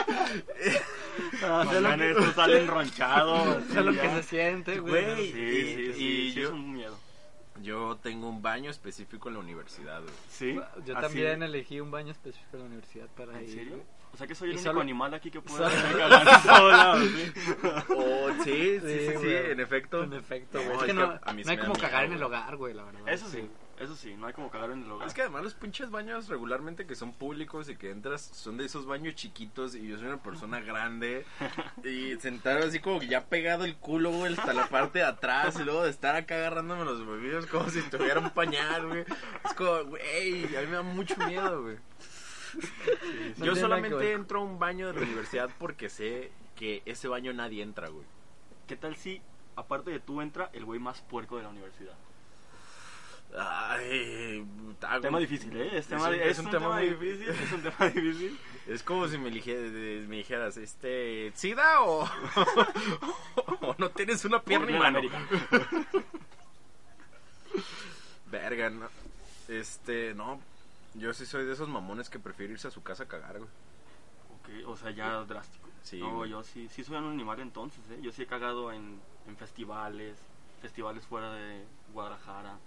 [1.42, 3.58] Oigan, esto sale enronchado.
[3.58, 5.04] Eso es lo sí, que se siente, güey.
[5.04, 5.32] Güey.
[5.32, 6.97] Sí, sí, Y- sí, y sí, yo- es un miedo.
[7.62, 10.14] Yo tengo un baño específico en la universidad, güey.
[10.28, 10.54] Sí.
[10.84, 13.50] Yo Así- también elegí un baño específico en la universidad para ¿En ir.
[13.54, 13.82] serio?
[14.12, 15.64] O sea que soy el único solo- animal aquí que puede
[15.96, 16.22] cagar.
[17.90, 19.50] Oh, sí, sí, sí, Sí, sí, güey.
[19.52, 20.02] en efecto.
[20.04, 20.76] En efecto, No, güey.
[20.76, 22.74] es es que no, a mí sí no hay como cagar en el hogar, güey,
[22.74, 23.02] la verdad.
[23.08, 23.48] Eso sí,
[23.80, 25.06] eso sí, no hay como cagar en el hogar.
[25.06, 28.64] Es que además los pinches baños regularmente que son públicos y que entras son de
[28.64, 31.24] esos baños chiquitos y yo soy una persona grande
[31.84, 35.58] y sentado así como que ya pegado el culo, güey, hasta la parte de atrás
[35.60, 39.04] y luego de estar acá agarrándome los bebidos como si tuviera un pañal, güey.
[39.44, 41.76] Es como, güey, a mí me da mucho miedo, güey.
[43.36, 47.62] Yo solamente entro a un baño de la universidad porque sé que ese baño nadie
[47.62, 48.06] entra, güey.
[48.66, 49.22] ¿Qué tal si,
[49.56, 51.94] aparte de tú, entra el güey más puerco de la universidad?
[53.36, 54.46] Ay,
[55.02, 55.78] Tema difícil, ¿eh?
[55.78, 57.28] Es, un- es es un un tema, difícil.
[57.28, 58.38] Es un tema difícil.
[58.68, 62.04] Es como si me, dijeras, este, ¿SIDA o,
[63.62, 64.98] o no tienes una pierna y mano?
[64.98, 65.18] América.
[68.30, 68.88] Verga, no.
[69.48, 70.38] Este, no.
[70.94, 73.50] Yo sí soy de esos mamones que prefiero irse a su casa a cagar, güey.
[74.62, 75.68] Ok, o sea, ya drástico.
[75.82, 76.30] Sí, No, güey.
[76.30, 77.98] yo sí, sí soy un animal entonces, ¿eh?
[78.02, 80.18] Yo sí he cagado en, en festivales,
[80.60, 81.64] festivales fuera de
[81.94, 82.58] Guadalajara.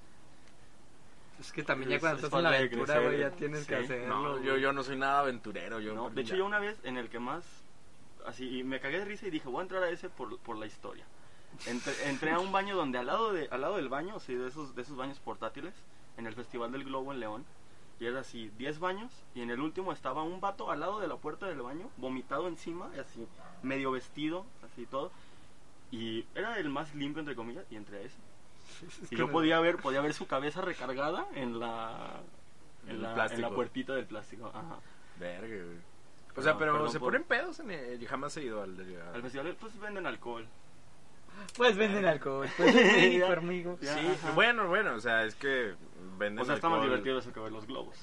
[1.41, 3.84] Es que también ya cuando es estás en la aventura, güey, ya tienes que sí.
[3.84, 4.38] hacerlo.
[4.38, 5.80] No, yo, yo no soy nada aventurero.
[5.80, 7.43] Yo, No, de hecho, yo una vez en el que más,
[8.27, 10.56] así, y me cagué de risa y dije, voy a entrar a ese por, por
[10.58, 11.04] la historia.
[11.65, 14.47] Entré, entré a un baño donde al lado, de, al lado del baño, así, de
[14.47, 15.73] esos, de esos baños portátiles,
[16.17, 17.45] en el Festival del Globo en León,
[17.99, 21.08] y era así, 10 baños, y en el último estaba un vato al lado de
[21.08, 23.27] la puerta del baño, vomitado encima, y así,
[23.63, 25.12] medio vestido, así todo,
[25.89, 28.17] y era el más limpio, entre comillas, y entré a ese.
[29.12, 32.21] Y yo podía ver, podía ver su cabeza recargada en la,
[32.88, 34.47] En la, en la puertita del plástico.
[34.47, 34.77] Ajá.
[35.19, 35.77] Verga, güey.
[36.36, 38.07] O sea, pero perdón se por- ponen pedos en el...
[38.07, 38.77] Jamás he ido al...
[38.77, 40.47] de- Al festival, pues venden alcohol.
[41.57, 43.34] Pues venden alcohol, pues es México, Ya.
[43.38, 43.77] amigo.
[43.81, 44.31] Ya, Sí, ajá.
[44.31, 45.73] bueno, bueno, o sea, es que
[46.17, 46.89] venden O sea, está más alcohol.
[46.89, 47.97] divertido eso que ver los globos.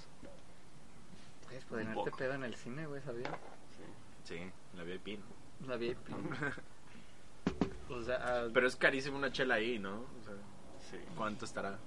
[1.46, 2.16] Puedes ponerte poco.
[2.16, 3.30] pedo en el cine, güey, ¿sabías?
[4.24, 4.34] Sí.
[4.34, 5.66] Sí, la VIP, ¿no?
[5.68, 5.96] La VIP.
[7.90, 9.94] o sea, ah, Pero es carísimo una chela ahí, ¿no?
[10.00, 10.34] O sea,
[10.90, 10.96] sí.
[11.16, 11.78] ¿cuánto estará?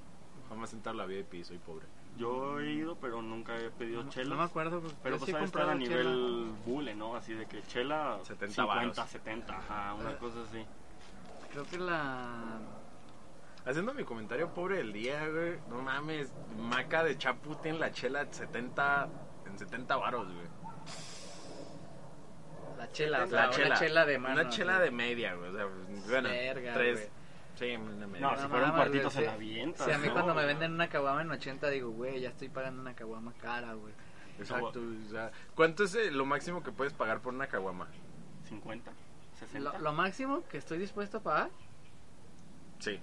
[0.49, 1.85] Vamos a entrar la VIP, soy pobre.
[2.17, 4.31] Yo he ido, pero nunca he pedido no, chela.
[4.31, 7.15] no me acuerdo, pues, Pero pues sí estar a nivel bule, ¿no?
[7.15, 9.09] Así de que chela 70 50, varos.
[9.11, 10.65] 70, ajá, una cosa así.
[11.51, 12.59] Creo que la...
[13.65, 15.59] Haciendo mi comentario pobre del día, güey.
[15.69, 19.09] No mames, maca de Chapu tiene la chela en 70,
[19.45, 20.47] en 70 varos, güey.
[22.77, 23.75] La chela, La una chela.
[23.77, 24.41] chela de mano.
[24.41, 24.85] Una chela güey.
[24.85, 25.49] de media, güey.
[25.49, 26.99] O sea, pues, bueno, Verga, tres.
[26.99, 27.20] güey.
[27.61, 28.31] Sí, una media.
[28.31, 29.85] No, si fuera un cuartito se la avienta.
[29.85, 30.13] Sí, a mí ¿no?
[30.13, 33.73] cuando me venden una caguama en 80 digo, güey, ya estoy pagando una caguama cara,
[33.73, 33.93] güey.
[34.39, 34.79] Exacto.
[34.79, 37.87] o sea, ¿Cuánto es eh, lo máximo que puedes pagar por una caguama?
[38.49, 38.91] 50,
[39.37, 39.73] 60.
[39.73, 41.49] Lo, lo máximo que estoy dispuesto a pagar,
[42.79, 42.99] Sí,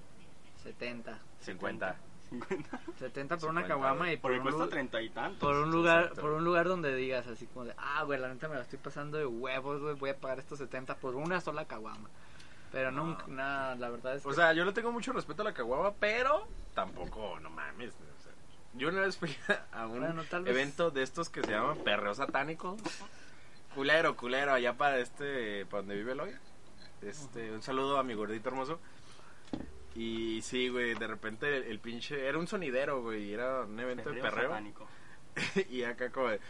[0.65, 1.17] 70.
[1.39, 1.97] 50.
[2.31, 2.81] 50.
[2.99, 5.39] 70 por una 50, caguama y por un, cuesta 30 y tantos.
[5.39, 6.21] por un lugar exacto.
[6.21, 8.81] por un lugar donde digas así como de, ah, güey, la neta me la estoy
[8.81, 12.11] pasando de huevos, güey, voy a pagar estos 70 por una sola caguama.
[12.73, 14.29] Pero nunca, nada, la verdad es que...
[14.29, 17.95] O sea, yo le tengo mucho respeto a la caguama, pero tampoco, no mames.
[17.95, 18.33] o sea,
[18.75, 19.35] yo una vez fui
[19.73, 22.77] a un Bueno, tal vez- evento de estos que se llaman perreo satánico.
[23.75, 26.33] Culero, culero, allá para este, para donde vive Eloy.
[27.03, 28.81] Este, un saludo a mi gordito hermoso.
[29.95, 33.79] Y sí, güey, de repente el, el pinche, era un sonidero, güey, y era un
[33.81, 34.51] evento de perreo.
[34.51, 34.87] satánico.
[35.71, 36.41] y acá como de,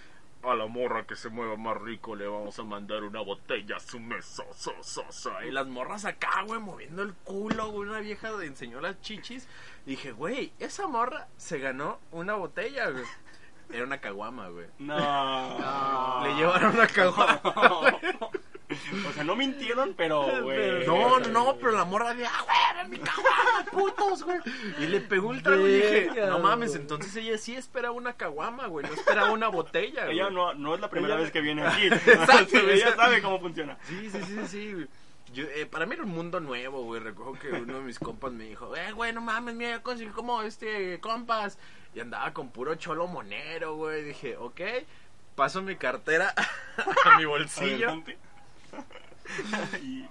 [0.42, 3.80] a la morra que se mueva más rico le vamos a mandar una botella a
[3.80, 4.44] su mesa.
[4.54, 5.42] So, so, so".
[5.42, 7.88] Y las morras acá, güey, moviendo el culo, güey.
[7.88, 9.48] Una vieja le enseñó las chichis.
[9.86, 13.04] Y dije, güey, esa morra se ganó una botella, güey.
[13.70, 14.66] Era una caguama, güey.
[14.78, 14.96] No.
[16.24, 17.40] Le llevaron una caguama.
[19.08, 20.86] o sea, no mintieron, pero, güey.
[20.86, 24.38] No, no, no, pero la morra de, ah, güey, mi caguama, putos, güey.
[24.78, 28.66] Y le pegó el trago y dije, no mames, entonces ella sí esperaba una caguama,
[28.66, 30.18] güey, no esperaba una botella, güey.
[30.18, 31.86] Ella no, no es la primera Ella- vez que viene aquí.
[32.06, 33.78] Exacto, ella sabe cómo funciona.
[33.84, 34.72] Sí, sí, sí, sí.
[34.74, 34.88] güey.
[35.34, 37.00] Yo, eh, para mí era un mundo nuevo, güey.
[37.02, 40.10] Recuerdo que uno de mis compas me dijo, eh, güey, no mames, mira, yo conseguí
[40.10, 41.58] como este compas.
[41.94, 44.04] Y andaba con puro cholo monero, güey.
[44.04, 44.60] Dije, ok,
[45.34, 46.34] paso mi cartera
[47.04, 48.02] a mi bolsillo.
[49.82, 50.04] Y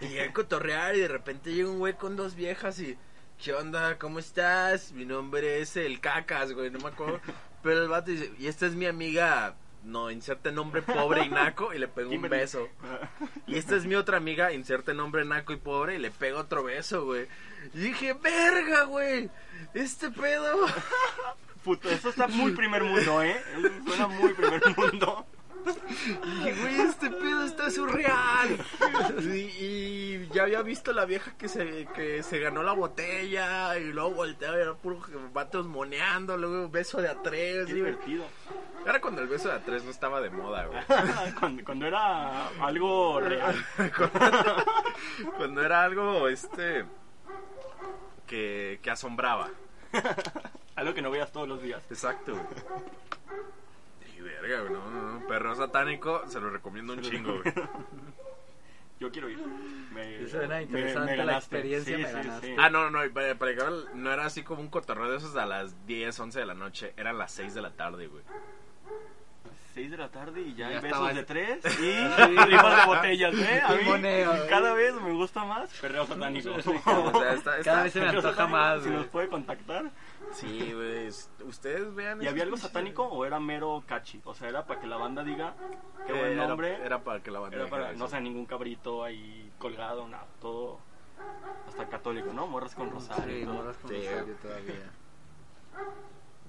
[0.00, 2.96] Y llegué a cotorrear y de repente llega un güey con dos viejas y...
[3.42, 3.98] ¿Qué onda?
[3.98, 4.92] ¿Cómo estás?
[4.92, 7.20] Mi nombre es el Cacas, güey, no me acuerdo.
[7.62, 9.54] Pero el vato dice, y esta es mi amiga...
[9.82, 12.68] No, inserte nombre pobre y naco y le pego un beso.
[13.46, 16.62] Y esta es mi otra amiga, inserte nombre naco y pobre y le pego otro
[16.62, 17.26] beso, güey.
[17.72, 19.30] Y dije, verga, güey.
[19.72, 20.66] Este pedo.
[21.64, 23.42] Puto, eso está muy primer mundo, ¿eh?
[23.56, 25.26] Eso Suena muy primer mundo.
[26.24, 28.58] Y dije, güey, este pedo está surreal.
[29.20, 33.92] Y, y ya había visto la vieja que se, que se ganó la botella y
[33.92, 35.00] luego volteaba y era puro
[35.32, 37.66] vatos moneando, luego beso de a tres.
[37.66, 38.24] Qué divertido.
[38.86, 40.80] Era cuando el beso de a tres no estaba de moda, güey.
[41.38, 43.54] cuando, cuando era algo real.
[45.36, 46.84] Cuando era algo, este,
[48.26, 49.50] que, que asombraba.
[50.76, 51.82] Algo que no veas todos los días.
[51.90, 52.46] Exacto, güey.
[54.20, 57.54] Y verga, güey, no, no, no, perro satánico, se lo recomiendo un chingo, güey.
[58.98, 59.38] Yo quiero ir.
[59.94, 61.56] Me, Suena me- interesante me la ganaste.
[61.56, 62.46] experiencia, Sí, me sí, ganaste.
[62.48, 62.54] sí.
[62.58, 65.34] Ah, no, no, no, para, para llegar no era así como un cotorreo de esos
[65.36, 68.22] a las 10, 11 de la noche, eran las 6 de la tarde, güey.
[69.74, 71.92] 6 de la tarde y ya, Ya hay besos estabas- de tres y
[72.46, 73.62] rifas de botellas, ¿eh?
[73.64, 74.46] A mí moneo, ¿eh?
[74.48, 76.50] cada vez me gusta más perreo satánico.
[76.54, 76.60] O
[77.20, 79.90] sea, está, está- Cada vez se me antoja más, Si nos puede contactar.
[80.32, 82.22] Sí, güey, es- ustedes vean...
[82.22, 84.20] ¿Y había algo satánico o era mero catchy?
[84.24, 85.54] O sea, era para que la banda diga
[86.06, 86.84] qué Eh, buen era- nombre.
[86.84, 90.78] Era, para que la banda Era para, no sé, ningún cabrito ahí colgado, nada, todo
[91.68, 92.46] hasta católico, ¿no?
[92.46, 93.38] Morras con rosario.
[93.40, 93.96] Sí, moras con Sí.
[93.96, 94.90] rosario todavía.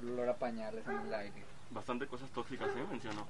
[0.01, 1.45] Olor a pañales en el aire.
[1.71, 2.85] Bastante cosas tóxicas, ¿eh?
[2.89, 3.27] Mencionó.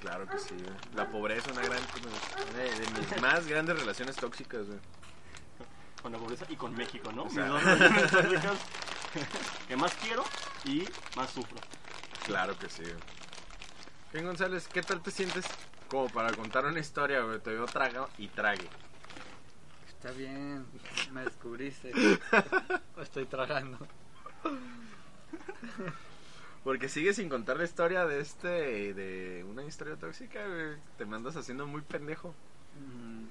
[0.00, 0.76] Claro que sí, güey.
[0.94, 1.80] La pobreza es una gran...
[1.80, 4.78] una de, de mis más grandes relaciones tóxicas, güey.
[6.02, 7.24] Con la pobreza y con México, ¿no?
[7.24, 7.44] O sea.
[7.44, 8.58] Mis dos relaciones tóxicas
[9.68, 10.24] que más quiero
[10.64, 11.58] y más sufro.
[12.26, 12.96] Claro que sí, güey.
[14.12, 15.44] Ken González, ¿qué tal te sientes
[15.88, 17.40] como para contar una historia, güey?
[17.40, 18.68] Te veo traga y trague.
[19.88, 20.66] Está bien,
[21.12, 21.92] me descubriste.
[23.00, 23.78] Estoy tragando.
[26.64, 30.78] Porque sigues sin contar la historia de este, de una historia tóxica, güey.
[30.96, 32.34] Te me andas haciendo muy pendejo.
[32.80, 33.26] Mm.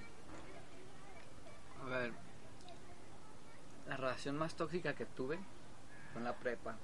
[1.81, 2.13] A ver,
[3.87, 5.39] la relación más tóxica que tuve
[6.11, 6.75] fue en la prepa.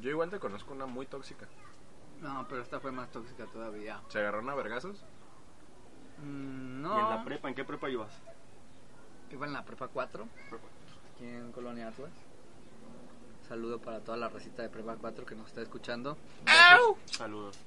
[0.00, 1.46] Yo igual te conozco una muy tóxica.
[2.20, 4.00] No, pero esta fue más tóxica todavía.
[4.08, 5.02] ¿Se agarraron a vergazos?
[6.22, 7.48] Mm, ¿Y no, en la prepa?
[7.48, 8.12] ¿En qué prepa ibas?
[9.30, 10.64] iba en la prepa 4, Prepa.
[11.12, 12.12] aquí en Colonia Atlas.
[13.48, 16.16] Saludo para toda la recita de prepa 4 que nos está escuchando.
[17.06, 17.58] Saludos.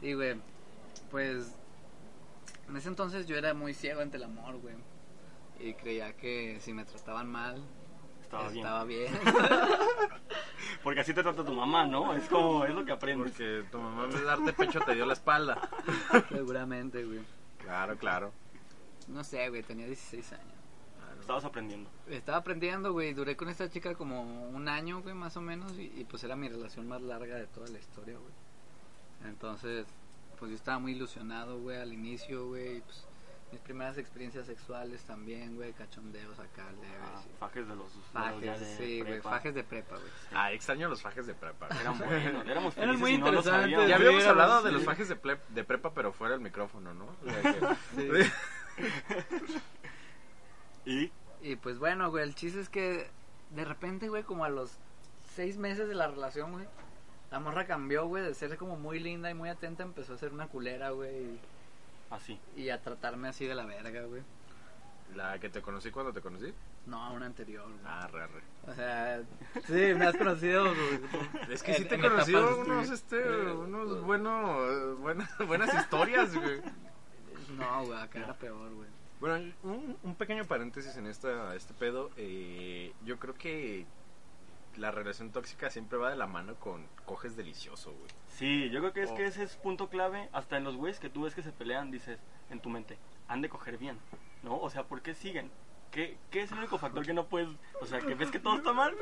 [0.00, 0.36] Sí, güey.
[1.10, 1.54] Pues
[2.68, 4.74] en ese entonces yo era muy ciego ante el amor, güey.
[5.60, 7.62] Y creía que si me trataban mal,
[8.22, 8.64] Estaba bien.
[8.64, 9.12] estaba bien.
[10.82, 12.14] Porque así te trata tu mamá, ¿no?
[12.14, 13.32] Es como, es lo que aprendes.
[13.32, 15.60] Porque tu mamá en vez de darte pecho te dio la espalda.
[16.30, 17.20] Seguramente, güey.
[17.58, 18.32] Claro, claro.
[19.08, 20.53] No sé, güey, tenía 16 años.
[21.24, 21.88] Estabas aprendiendo.
[22.08, 23.14] Estaba aprendiendo, güey.
[23.14, 25.72] Duré con esta chica como un año, güey, más o menos.
[25.78, 28.32] Y, y, pues era mi relación más larga de toda la historia, güey.
[29.30, 29.86] Entonces,
[30.38, 32.80] pues yo estaba muy ilusionado, güey, al inicio, güey.
[32.82, 33.06] Pues
[33.52, 35.72] mis primeras experiencias sexuales también, güey.
[35.72, 36.66] Cachondeos acá.
[37.02, 39.12] Ah, fajes de los, Fajes, de sí, güey.
[39.14, 39.30] prepa.
[39.30, 40.10] Fajes de prepa, güey.
[40.34, 41.68] Ah, extraño los fajes de prepa.
[41.68, 41.80] güey.
[41.80, 43.60] Eran buenos, éramos Eran muy no interesantes.
[43.62, 43.88] sabíamos.
[43.88, 47.06] Ya habíamos hablado de los fajes de, ple- de prepa, pero fuera del micrófono, ¿no?
[47.22, 48.30] O sea que- Sí.
[50.84, 51.10] Y
[51.42, 53.08] Y pues bueno, güey, el chiste es que
[53.50, 54.78] de repente, güey, como a los
[55.34, 56.66] seis meses de la relación, güey,
[57.30, 60.32] la morra cambió, güey, de ser como muy linda y muy atenta, empezó a ser
[60.32, 61.38] una culera, güey,
[62.10, 62.38] así.
[62.56, 64.22] y, a tratarme así de la verga, güey.
[65.14, 66.52] La que te conocí cuando te conocí.
[66.86, 67.78] No, una anterior, güey.
[67.84, 68.42] Ah, re, re.
[68.66, 69.22] O sea,
[69.66, 70.64] sí, me has conocido.
[70.64, 71.00] güey.
[71.50, 76.60] Es que En- sí te he conocido unos, este, unos buenos, buenas, buenas historias, güey.
[77.56, 78.88] No, güey, acá era peor, güey.
[79.24, 82.10] Bueno, un, un pequeño paréntesis en esta, este pedo.
[82.18, 83.86] eh, yo creo que
[84.76, 88.10] la relación tóxica siempre va de la mano con coges delicioso, güey.
[88.28, 89.14] Sí, yo creo que es Oh.
[89.14, 90.28] que ese es punto clave.
[90.34, 92.18] Hasta en los güeyes que tú ves que se pelean, dices
[92.50, 93.96] en tu mente, han de coger bien,
[94.42, 94.58] ¿no?
[94.60, 95.50] O sea, ¿por qué siguen?
[95.94, 97.48] ¿Qué, ¿qué es el único factor que no puedes,
[97.80, 98.92] o sea, que ves que todo está mal,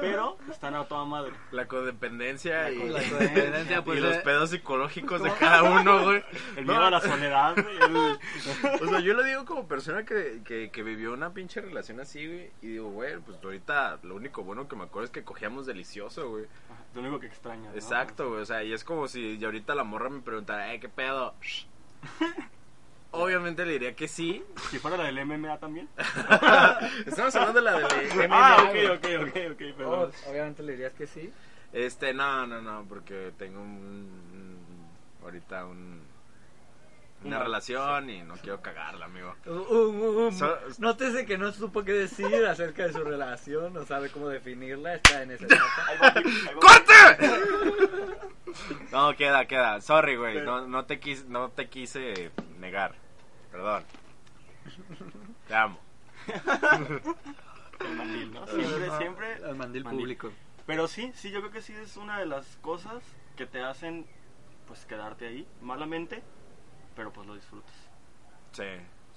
[0.00, 1.32] pero están a toda madre?
[1.50, 6.22] La codependencia y, La codependencia, pues, y los eh, pedos psicológicos de cada uno, güey.
[6.56, 8.18] El No, miedo a la soledad, güey, el-
[8.82, 12.26] O sea, yo lo digo como persona que, que, que vivió una pinche relación así,
[12.26, 12.50] güey.
[12.60, 16.28] Y digo, güey, pues ahorita lo único bueno que me acuerdo es que cogíamos delicioso,
[16.28, 16.44] güey.
[16.94, 17.72] lo único que extrañas.
[17.72, 17.74] ¿no?
[17.74, 18.42] Exacto, güey.
[18.42, 21.34] O sea, y es como si y ahorita la morra me preguntara, eh, ¿qué pedo?
[23.34, 24.44] Obviamente le diría que sí.
[24.70, 25.88] Si fuera la del MMA también.
[27.06, 30.92] Estamos hablando de la de MMA, ah, ok, ok, ok, ok, Oh, obviamente le dirías
[30.94, 31.32] que sí.
[31.72, 34.56] Este, no, no, no, porque tengo un.
[35.22, 36.02] ahorita un.
[37.24, 39.34] Una Una- relación y no quiero cagarla, amigo.
[39.46, 43.84] Uh, uh, uh, So- nótese que no supo qué decir acerca de su relación, no
[43.86, 45.30] sabe cómo definirla, está en
[46.02, 46.14] va.
[46.60, 46.92] ¡Corte!
[48.92, 49.80] No, queda, queda.
[49.80, 50.42] Sorry, güey.
[50.42, 52.30] No, no, te quise, no te quise
[52.60, 52.94] negar.
[53.54, 53.84] Perdón.
[55.46, 55.78] Te amo.
[57.80, 58.46] El mandil, ¿no?
[58.48, 59.34] Siempre, siempre.
[59.44, 60.00] Al mandil Mandil.
[60.00, 60.32] público.
[60.66, 63.04] Pero sí, sí, yo creo que sí es una de las cosas
[63.36, 64.06] que te hacen,
[64.66, 66.20] pues, quedarte ahí, malamente,
[66.96, 67.72] pero pues lo disfrutas.
[68.50, 68.64] Sí,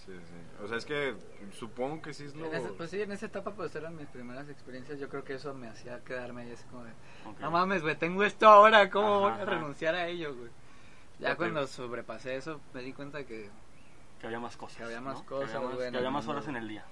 [0.06, 0.64] sí, sí.
[0.64, 1.16] O sea, es que
[1.58, 2.46] supongo que sí es lo.
[2.46, 5.34] En ese- pues sí, en esa etapa pues eran mis primeras experiencias, yo creo que
[5.34, 6.92] eso me hacía quedarme ahí así como de,
[7.26, 7.40] Ok.
[7.40, 10.52] no mames, güey, tengo esto ahora, ¿cómo voy a renunciar a ello, güey?
[11.20, 13.50] Ya cuando sobrepasé eso me di cuenta que
[14.20, 14.78] Que había más cosas.
[14.78, 15.26] Que había más ¿no?
[15.26, 16.86] cosas, Que había más, que había horas en el día.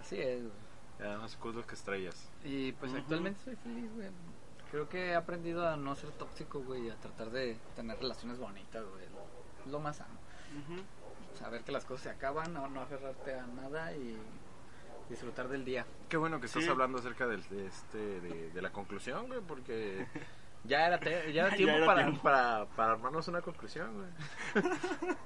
[0.00, 0.66] así es, güey.
[0.98, 2.30] Ya, más culos que estrellas.
[2.44, 4.08] Y pues actualmente soy feliz, güey.
[4.70, 8.38] Creo que he aprendido a no ser tóxico, güey, y a tratar de tener relaciones
[8.38, 9.04] bonitas, güey.
[9.64, 10.14] Es lo más sano.
[10.64, 10.82] Ujú.
[11.38, 14.16] Saber que las cosas se acaban, no, no aferrarte a nada y
[15.10, 15.84] disfrutar del día.
[16.08, 16.70] Qué bueno que estás Sí.
[16.70, 20.06] hablando acerca del, de, este, de, de la conclusión, güey, porque
[20.64, 22.22] ya era, te- ya era Ya tiempo, era para, tiempo.
[22.22, 24.64] Para, para armarnos una conclusión, güey.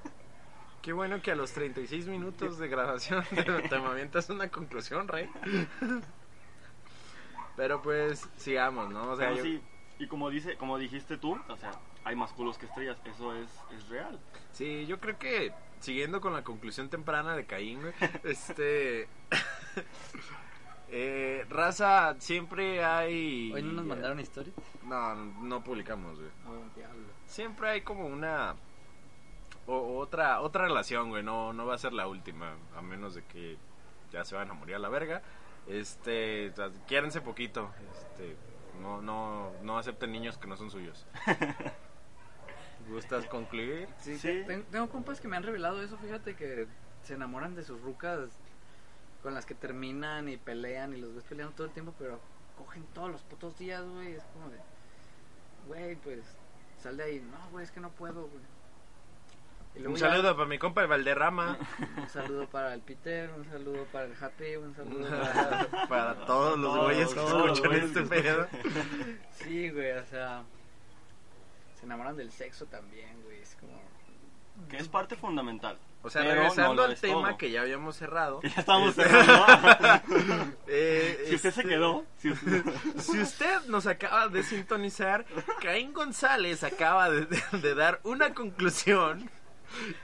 [0.81, 5.29] Qué bueno que a los 36 minutos de grabación te, te avientas una conclusión, Rey.
[7.55, 9.11] Pero pues, sigamos, ¿no?
[9.11, 9.61] O sea, Pero yo- sí,
[9.99, 11.71] y como dice, como dijiste tú, o sea,
[12.03, 14.19] hay más culos que estrellas, eso es, es real.
[14.53, 19.07] Sí, yo creo que siguiendo con la conclusión temprana de Caín, güey, este
[20.89, 24.55] eh, raza siempre hay Hoy no nos mandaron historias.
[24.83, 26.31] No, no publicamos, güey.
[26.47, 27.05] Oh, diablo.
[27.27, 28.55] Siempre hay como una
[29.79, 33.23] o, otra otra relación, güey, no no va a ser la última, a menos de
[33.25, 33.57] que
[34.11, 35.21] ya se van a morir a la verga.
[35.67, 36.51] Este,
[36.87, 38.35] quiérense poquito, este,
[38.81, 41.05] no no no acepten niños que no son suyos.
[42.89, 43.87] ¿Gustas concluir?
[43.99, 44.43] Sí, Sí.
[44.47, 46.67] ten- Tengo compas que me han revelado eso, fíjate que
[47.03, 48.29] se enamoran de sus rucas
[49.23, 52.19] con las que terminan y pelean y los ves peleando todo el tiempo, pero
[52.57, 54.13] cogen todos los putos días, güey.
[54.13, 54.57] Es como de,
[55.67, 56.21] güey, pues
[56.79, 57.19] sal de ahí.
[57.19, 58.43] No, güey, es que no puedo, güey.
[59.73, 61.57] Un saludo para mi compa el Valderrama.
[61.97, 65.87] Un saludo para el Peter, un saludo para el Happy, un saludo para...
[65.87, 68.47] para todos los Todos, güeyes que escuchan este pedo.
[69.31, 70.43] Sí, güey, o sea...
[71.79, 73.39] Se enamoran del sexo también, güey.
[73.41, 73.81] Es como...
[74.69, 75.77] Que es parte fundamental.
[76.03, 77.37] O sea, Pero regresando no al tema todo.
[77.37, 78.41] que ya habíamos cerrado.
[78.43, 80.53] Ya estábamos Este- cerrando.
[80.67, 82.63] eh, si usted se este, quedó, si usted...
[82.99, 85.25] Si usted nos acaba de sintonizar,
[85.61, 89.29] Caín González acaba de, de- de dar una conclusión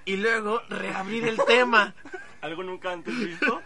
[0.05, 1.93] y luego reabrir el tema.
[2.41, 3.61] algo nunca antes visto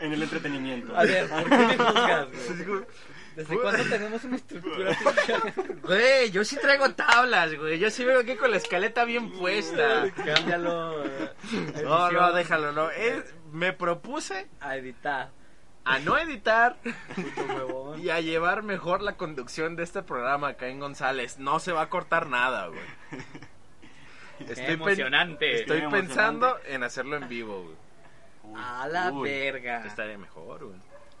[0.00, 0.96] en el entretenimiento.
[0.96, 2.80] A ver, ¿por qué me juzgas, Es güey?
[3.36, 5.42] ¿Desde cuándo tenemos una estructura fija?
[5.82, 7.78] Güey, yo sí traigo tablas, güey.
[7.78, 10.10] Yo sí veo aquí con la escaleta bien puesta.
[10.24, 11.04] Cámbialo.
[11.84, 12.90] No, no, déjalo, no.
[12.90, 15.30] Es- me propuse A editar.
[15.84, 16.76] a no editar
[17.98, 21.38] y a llevar mejor la conducción de este programa, Caín González.
[21.38, 22.80] No se va a cortar nada, güey.
[24.38, 25.60] Qué pen- emocionante.
[25.60, 26.74] Estoy Qué pensando emocionante.
[26.74, 27.76] en hacerlo en vivo, güey.
[28.54, 29.28] Uy, A la uy.
[29.28, 29.84] verga.
[29.86, 30.78] Estaría mejor, güey.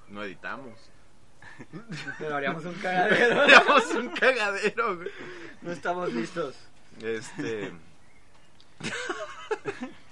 [0.08, 0.90] No editamos.
[2.18, 3.42] Pero haríamos un cagadero.
[3.42, 5.08] Hacemos un cagadero, güey.
[5.62, 6.56] No estamos listos.
[7.02, 7.72] Este.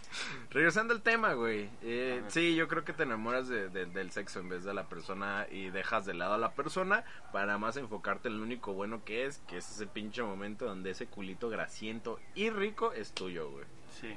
[0.55, 1.69] Regresando al tema, güey.
[1.83, 4.85] Eh, sí, yo creo que te enamoras de- de- del sexo en vez de la
[4.89, 9.05] persona y dejas de lado a la persona para más enfocarte en lo único bueno
[9.05, 13.51] que es, que es ese pinche momento donde ese culito grasiento y rico es tuyo,
[13.51, 13.65] güey.
[14.01, 14.17] Sí.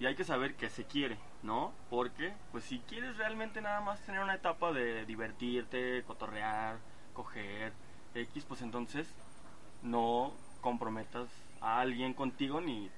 [0.00, 1.74] Y hay que saber que se quiere, ¿no?
[1.90, 6.78] Porque, pues si quieres realmente nada más tener una etapa de divertirte, cotorrear,
[7.12, 7.74] coger,
[8.14, 9.12] X, pues entonces
[9.82, 11.28] no comprometas
[11.60, 12.90] a alguien contigo ni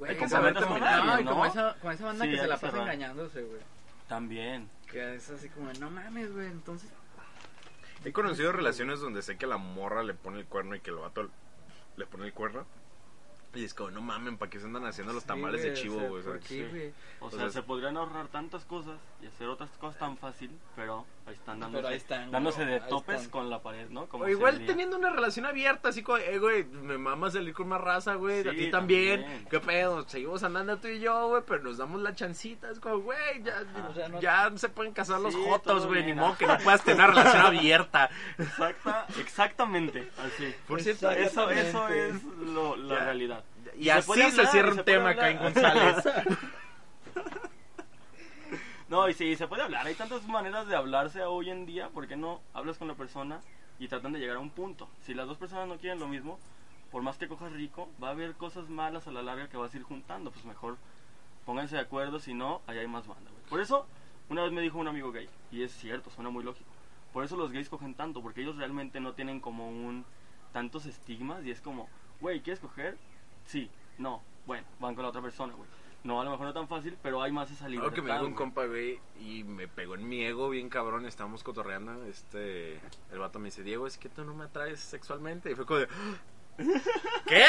[0.00, 0.80] Güey, Te como- comprometes con
[1.24, 2.94] no, como esa, con esa banda Sí, que se hay la que pasa cerrar.
[2.94, 3.60] engañándose, güey.
[4.08, 4.68] también.
[4.90, 6.46] Que es así como, no mames, güey.
[6.48, 6.90] Entonces,
[8.04, 10.96] He conocido relaciones donde sé que la morra le pone el cuerno y que el
[10.96, 11.28] vato
[11.96, 12.64] le pone el cuerno.
[13.54, 15.82] Y es como, no mamen, ¿para qué se andan haciendo los Sí, tamales de güey,
[15.82, 16.22] chivo, o sea, güey?
[16.22, 16.48] ¿por ¿sabes?
[16.48, 16.70] qué, Sí.
[16.70, 16.92] güey?
[17.20, 20.50] O O sea, sea, se podrían ahorrar tantas cosas y hacer otras cosas tan fácil,
[20.76, 23.30] pero ahí están dándose, Pero ahí están, dándose de topes están.
[23.30, 24.06] con la pared, ¿no?
[24.08, 27.54] Como O se igual teniendo una relación abierta, así como, eh, güey, me mama salir
[27.54, 29.22] con más raza, güey, a Sí, ti también.
[29.22, 29.46] también.
[29.50, 30.08] ¿Qué pedo?
[30.08, 32.70] Seguimos andando tú y yo, güey, pero nos damos la chancita.
[32.70, 36.14] Es como, güey, ya, O sea, no- ya se pueden casar los jotos, güey, ni
[36.14, 38.10] modo que no puedas tener una relación abierta.
[38.38, 40.54] Exacta, exactamente, así.
[40.66, 43.04] Por cierto, Eso, eso es lo- la Ya.
[43.04, 43.44] realidad.
[43.78, 45.38] Y, se así se hablar, cierra un se tema acá en.
[45.38, 45.96] González.
[48.90, 49.86] No, y sí, se puede hablar.
[49.86, 51.90] Hay tantas maneras de hablarse hoy en día.
[51.90, 53.40] ¿Por qué no hablas con la persona
[53.78, 54.88] y tratan de llegar a un punto?
[55.02, 56.40] Si las dos personas no quieren lo mismo,
[56.90, 59.72] por más que cojas rico, va a haber cosas malas a la larga que vas
[59.72, 60.32] a ir juntando.
[60.32, 60.76] Pues mejor
[61.46, 63.30] pónganse de acuerdo, si no, allá hay más banda.
[63.30, 63.44] güey.
[63.48, 63.86] Por eso,
[64.28, 66.70] una vez me dijo un amigo gay, y es cierto, suena muy lógico.
[67.12, 70.04] Por eso los gays cogen tanto, porque ellos realmente no tienen como un
[70.52, 71.88] tantos estigmas y es como,
[72.20, 72.98] güey, ¿quieres coger?
[73.46, 75.68] Sí, no, bueno, van con la otra persona, güey.
[76.02, 77.92] No, a lo mejor no tan fácil, pero hay más esa libertad.
[77.92, 78.38] Algo que me dijo un güey.
[78.38, 82.80] compa, güey, y me pegó en mi ego bien cabrón, estábamos cotorreando, este,
[83.12, 85.80] el vato me dice, Diego, es que tú no me atraes sexualmente, y fue como
[85.80, 85.88] de,
[87.26, 87.44] ¿qué?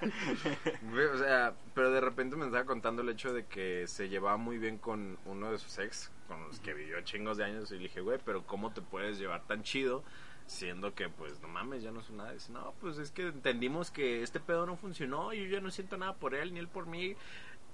[0.90, 4.36] Güey, o sea, pero de repente me estaba contando el hecho de que se llevaba
[4.36, 7.74] muy bien con uno de sus ex, con los que vivió chingos de años, y
[7.74, 10.04] le dije, güey, pero ¿cómo te puedes llevar tan chido?
[10.46, 12.32] Siendo que, pues, no mames, ya no son nada.
[12.32, 15.70] Dice, no, pues es que entendimos que este pedo no funcionó y yo ya no
[15.70, 17.16] siento nada por él ni él por mí.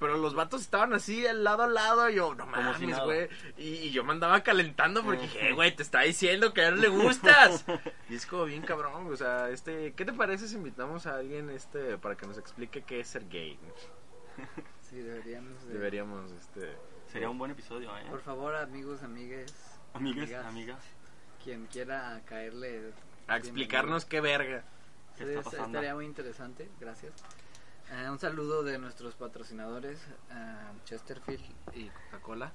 [0.01, 3.29] Pero los vatos estaban así, al lado a lado, y yo, no mames, güey.
[3.59, 6.69] Y, y yo me andaba calentando porque dije, "Eh, güey, te está diciendo que a
[6.69, 7.65] él le gustas.
[8.09, 11.51] y es como bien cabrón, o sea, este, ¿qué te parece si invitamos a alguien,
[11.51, 13.59] este, para que nos explique qué es ser gay?
[14.89, 15.67] Sí, deberíamos.
[15.67, 16.77] de- Deberíamos, este...
[17.13, 18.05] Sería un buen episodio, ¿eh?
[18.09, 19.53] Por favor, amigos, amigues.
[19.93, 20.79] Amigas, amigas.
[21.45, 22.93] Quien quiera caerle.
[23.27, 24.65] A explicarnos qué verga.
[25.19, 25.67] ¿Qué está es- pasando?
[25.79, 27.13] Estaría muy interesante, gracias.
[27.93, 29.99] Eh, un saludo de nuestros patrocinadores,
[30.31, 31.43] eh, Chesterfield
[31.75, 32.53] y Coca-Cola,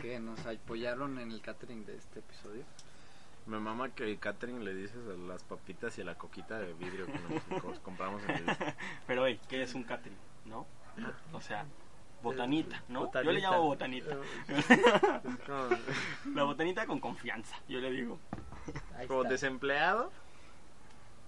[0.00, 2.64] que nos apoyaron en el catering de este episodio.
[3.46, 6.72] Me mama que el catering le dices a las papitas y a la coquita de
[6.74, 8.56] vidrio que nos co- compramos en el...
[9.06, 10.18] Pero, hey, ¿qué es un catering?
[10.46, 10.66] ¿No?
[11.32, 11.64] O sea,
[12.22, 13.10] botanita, ¿no?
[13.12, 14.16] Yo le llamo botanita.
[15.46, 15.68] Como,
[16.34, 18.18] La botanita con confianza, yo le digo.
[18.96, 19.32] Ahí como está.
[19.32, 20.10] desempleado.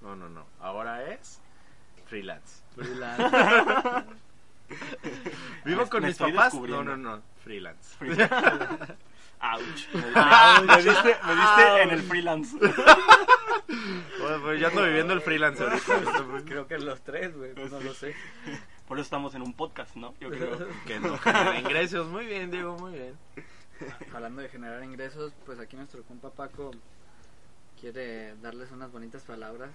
[0.01, 0.47] No, no, no.
[0.61, 1.41] Ahora es
[2.09, 2.63] freelance.
[2.75, 3.23] Freelance.
[5.65, 6.55] Vivo Me- con me mis papás.
[6.55, 7.23] No, no, no.
[7.45, 7.97] Freelance.
[9.41, 9.89] Ouch.
[9.95, 12.57] Me, me- me diste, me diste en el freelance.
[12.59, 16.43] Bueno, pues yo ando viviendo el freelance ahorita.
[16.45, 18.17] Creo que los tres, güey, no lo sé.
[18.89, 20.15] Por eso estamos en un podcast, ¿no?
[20.21, 20.59] Yo creo.
[20.87, 22.09] Que no genera ingresos.
[22.09, 23.15] Muy bien, Diego, muy bien.
[24.13, 26.73] Hablando de generar ingresos, pues aquí nuestro compa Paco
[27.81, 29.71] quiere darles unas bonitas palabras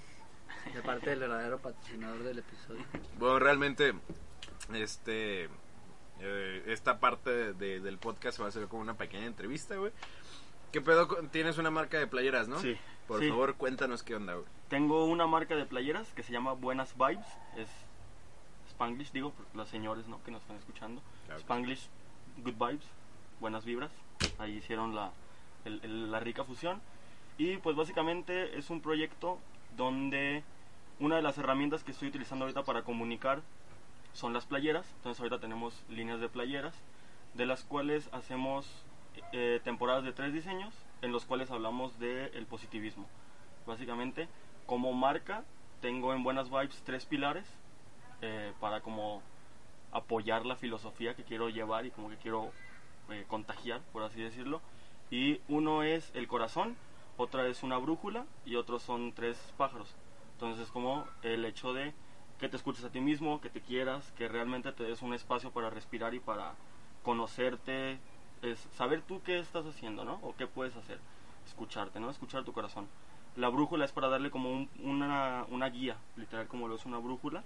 [0.74, 2.84] de parte del verdadero patrocinador del episodio.
[3.20, 3.94] Bueno, realmente,
[4.74, 5.50] este,
[6.20, 9.92] eh, esta parte de- de- del podcast va a ser como una pequeña entrevista, güey.
[10.72, 11.08] ¿Qué pedo?
[11.32, 12.60] Tienes una marca de playeras, ¿no?
[12.60, 12.78] Sí.
[13.08, 13.30] Por Sí.
[13.30, 14.46] favor, cuéntanos qué onda, güey.
[14.70, 17.28] Tengo una marca de playeras que se llama Buenas Vibes.
[17.58, 17.70] Es
[18.70, 20.24] Spanglish, digo, los señores ¿no?
[20.24, 21.02] que nos están escuchando.
[21.26, 21.40] Claro.
[21.42, 21.90] Spanglish,
[22.38, 22.86] Good Vibes,
[23.40, 23.92] Buenas Vibras.
[24.40, 25.12] Ahí hicieron la,
[25.66, 26.82] el- el- la rica fusión.
[27.38, 29.40] Y pues básicamente es un proyecto
[29.76, 30.44] donde
[31.00, 33.42] una de las herramientas que estoy utilizando ahorita para comunicar
[34.14, 34.86] son las playeras.
[34.98, 36.76] Entonces ahorita tenemos líneas de playeras,
[37.34, 38.68] de las cuales hacemos
[39.32, 43.08] eh, temporadas de tres diseños, en los cuales hablamos del positivismo.
[43.66, 44.28] Básicamente,
[44.66, 45.44] como marca,
[45.82, 47.46] tengo en Buenas Vibes tres pilares
[48.22, 49.22] eh, para como
[49.92, 52.52] apoyar la filosofía que quiero llevar y como que quiero
[53.10, 54.62] eh, contagiar, por así decirlo.
[55.12, 56.76] Y uno es el corazón,
[57.18, 59.96] otra es una brújula y otros son tres pájaros.
[60.34, 61.94] Entonces es como el hecho de
[62.40, 65.52] que te escuches a ti mismo, que te quieras, que realmente te des un espacio
[65.52, 66.56] para respirar y para
[67.04, 68.00] conocerte,
[68.42, 70.20] es saber tú qué estás haciendo, ¿no?
[70.24, 71.00] O qué puedes hacer,
[71.46, 72.10] escucharte, ¿no?
[72.10, 72.88] Escuchar tu corazón.
[73.36, 76.98] La brújula es para darle como un- una, una guía, literal como lo es una
[77.00, 77.44] brújula,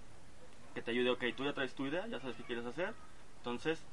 [0.74, 2.94] que te ayude, ok, tú ya traes tu idea, ya sabes qué quieres hacer,
[3.38, 3.84] entonces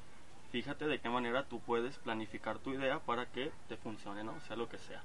[0.51, 4.39] fíjate de qué manera tú puedes planificar tu idea para que te funcione, ¿no?
[4.41, 5.03] Sea lo que sea.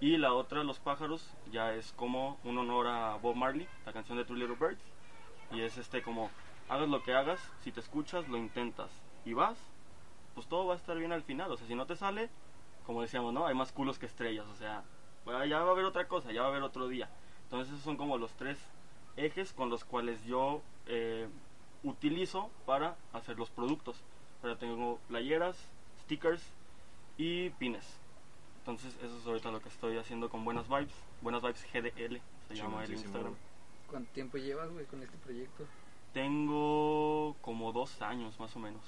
[0.00, 4.16] Y la otra, Los pájaros, ya es como un honor a Bob Marley, la canción
[4.16, 4.82] de Two Little Birds.
[5.50, 6.30] Y es este como,
[6.68, 8.90] hagas lo que hagas, si te escuchas, lo intentas
[9.24, 9.58] y vas,
[10.34, 11.50] pues todo va a estar bien al final.
[11.50, 12.30] O sea, si no te sale,
[12.86, 13.46] como decíamos, ¿no?
[13.46, 14.84] Hay más culos que estrellas, o sea,
[15.46, 17.08] ya va a haber otra cosa, ya va a haber otro día.
[17.44, 18.58] Entonces esos son como los tres
[19.16, 21.28] ejes con los cuales yo eh,
[21.82, 24.00] utilizo para hacer los productos.
[24.42, 25.56] Pero tengo playeras,
[26.04, 26.42] stickers
[27.16, 27.98] y pines.
[28.68, 30.92] Entonces eso es ahorita lo que estoy haciendo con Buenas Vibes.
[31.22, 33.34] Buenas Vibes GDL se llama el Instagram.
[33.90, 35.64] ¿Cuánto tiempo llevas, güey, con este proyecto?
[36.12, 38.82] Tengo como dos años más o menos.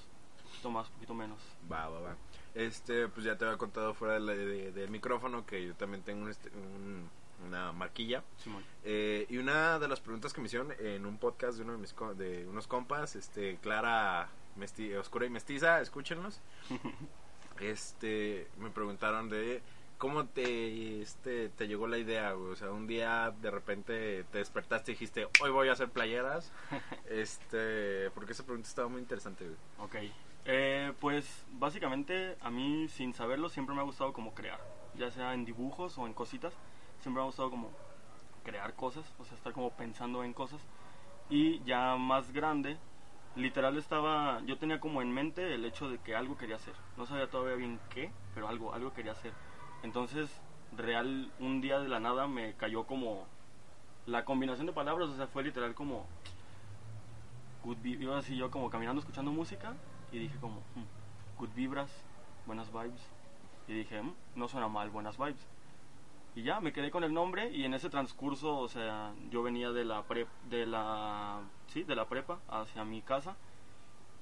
[0.45, 1.39] Un poquito más, un poquito menos.
[1.73, 2.17] Va, va, va.
[2.55, 6.25] Este, pues ya te había contado fuera del de, del micrófono que yo también tengo
[6.25, 7.09] un, este- un-
[7.49, 8.23] una marquilla.
[8.37, 8.63] Simón.
[8.85, 11.79] Eh, y una de las preguntas que me hicieron en un podcast de uno de
[11.79, 14.29] mis co- de unos compas, este, Clara
[14.59, 16.39] Mesti- Oscura y Mestiza, escúchenlos.
[17.61, 19.63] Este, me preguntaron de
[19.99, 22.53] cómo te este te llegó la idea, güey?
[22.53, 26.53] o sea, un día de repente te despertaste y dijiste, "Hoy voy a hacer playeras."
[27.11, 29.57] Este, porque esa pregunta estaba muy interesante, güey.
[29.79, 29.97] Ok.
[30.47, 34.61] Eh, pues básicamente a mí sin saberlo siempre me ha gustado como crear.
[34.97, 36.55] Ya sea en dibujos o en cositas.
[37.01, 37.71] Siempre me ha gustado como
[38.45, 39.05] crear cosas.
[39.19, 40.61] O sea, estar como pensando en cosas.
[41.29, 42.79] Y ya más grande,
[43.37, 44.41] literal estaba...
[44.47, 46.75] Yo tenía como en mente el hecho de que algo quería hacer.
[46.97, 49.33] No sabía todavía bien qué, pero algo, algo quería hacer.
[49.83, 50.31] Entonces,
[50.73, 53.27] real, un día de la nada me cayó como...
[54.07, 56.07] La combinación de palabras, o sea, fue literal como
[57.63, 59.75] good iba así yo como caminando escuchando música
[60.11, 60.85] y dije como "Hmm,
[61.39, 61.91] good vibras
[62.47, 63.03] buenas vibes
[63.69, 65.47] y dije "Hmm, no suena mal buenas vibes
[66.35, 69.71] y ya me quedé con el nombre y en ese transcurso o sea yo venía
[69.73, 71.43] de la prep de la
[71.75, 73.37] de la prepa hacia mi casa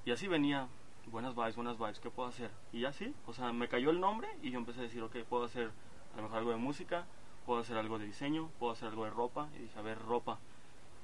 [0.05, 0.67] y así venía
[1.07, 3.99] buenas vibes buenas vibes qué puedo hacer y ya sí o sea me cayó el
[3.99, 5.71] nombre y yo empecé a decir ok puedo hacer
[6.13, 7.05] a lo mejor algo de música
[7.47, 10.37] puedo hacer algo de diseño puedo hacer algo de ropa y dije a ver ropa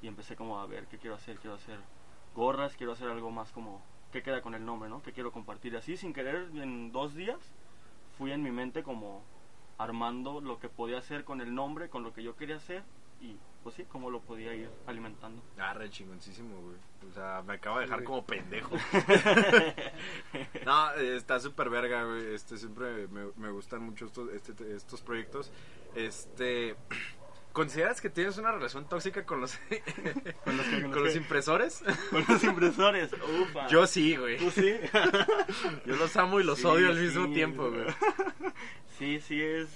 [0.03, 1.79] y empecé como a ver qué quiero hacer quiero hacer
[2.35, 3.81] gorras, quiero hacer algo más como
[4.11, 5.01] que queda con el nombre, ¿no?
[5.01, 5.75] Que quiero compartir.
[5.75, 7.39] Así, sin querer, en dos días,
[8.17, 9.23] fui en mi mente como
[9.77, 12.83] armando lo que podía hacer con el nombre, con lo que yo quería hacer
[13.21, 13.35] y
[13.65, 15.41] pues sí, cómo lo podía ir alimentando.
[15.57, 16.77] Ah, re chingoncísimo, güey.
[17.09, 18.75] O sea, me acaba de dejar como pendejo.
[20.67, 22.35] no, está súper verga, güey.
[22.35, 25.51] Este, siempre me, me gustan mucho estos, este, estos proyectos.
[25.95, 26.75] Este,
[27.53, 29.57] ¿consideras que tienes una relación tóxica con los,
[30.43, 30.81] ¿Con los qué?
[30.83, 31.17] ¿Con con los los qué?
[31.17, 31.83] impresores?
[32.11, 33.67] Con los impresores, ufa.
[33.67, 34.37] Yo sí, güey.
[34.37, 34.75] ¿Tú sí?
[35.87, 37.87] Yo los amo y los Sí, odio al mismo tiempo, güey.
[38.99, 39.69] Sí, sí es...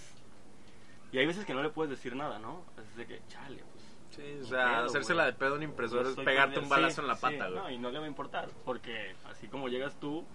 [1.11, 2.63] Y hay veces que no le puedes decir nada, ¿no?
[2.77, 3.63] Es de que, chale.
[4.09, 5.33] Sí, o sea, hacérsela güey.
[5.33, 7.59] de pedo a un impresor es pegarte un balazo en la pata, güey.
[7.59, 10.25] No, y no le va a importar, porque así como llegas tú,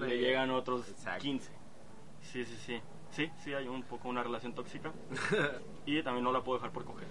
[0.00, 1.22] le llegan otros Exacto.
[1.22, 1.50] 15.
[2.22, 2.80] Sí, sí, sí.
[3.12, 4.92] Sí, sí, hay un poco una relación tóxica.
[5.86, 7.08] y también no la puedo dejar por coger.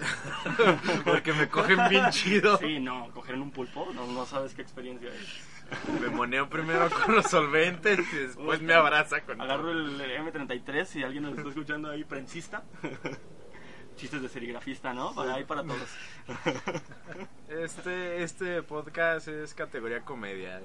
[1.04, 2.56] Porque me cogen bien chido.
[2.58, 5.46] Sí, no, coger en un pulpo, no, no sabes qué experiencia es.
[6.00, 11.02] Me moneo primero con los solventes y después me abraza con Agarro el M33 si
[11.04, 12.64] alguien nos está escuchando ahí, prensista.
[14.00, 15.14] Chistes de serigrafista, ¿no?
[15.14, 15.88] Para ahí para todos.
[17.48, 20.62] Este, este podcast es categoría comedia.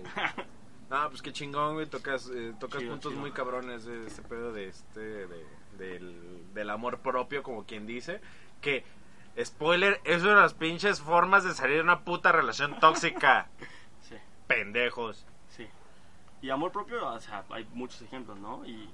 [0.90, 1.88] Ah, pues qué chingón, güey.
[1.88, 3.22] Tocas, eh, tocas Chido, puntos chido.
[3.22, 5.46] muy cabrones de este pedo de este, de,
[5.78, 8.22] del, del amor propio, como quien dice.
[8.62, 8.86] Que,
[9.44, 13.48] spoiler, es una de las pinches formas de salir de una puta relación tóxica.
[14.08, 14.16] Sí,
[14.48, 15.26] Pendejos.
[15.50, 15.68] sí.
[16.44, 18.64] Y amor propio, o sea, hay muchos ejemplos, ¿no?
[18.68, 18.88] Y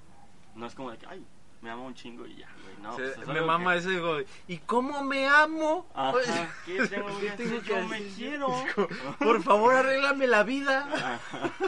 [0.56, 1.26] no es como de que, ay,
[1.62, 2.76] me amo un chingo y ya, güey.
[2.82, 5.88] No, Se- pues es me mama que- ese, digo, ¿y cómo me amo?
[5.94, 7.62] Ajá, ¿qué tengo que ¿Qué tengo hacer?
[7.62, 8.48] que Yo me quiero.
[8.76, 8.88] Como,
[9.20, 10.88] Por favor, arréglame la vida.
[10.94, 11.52] Ajá.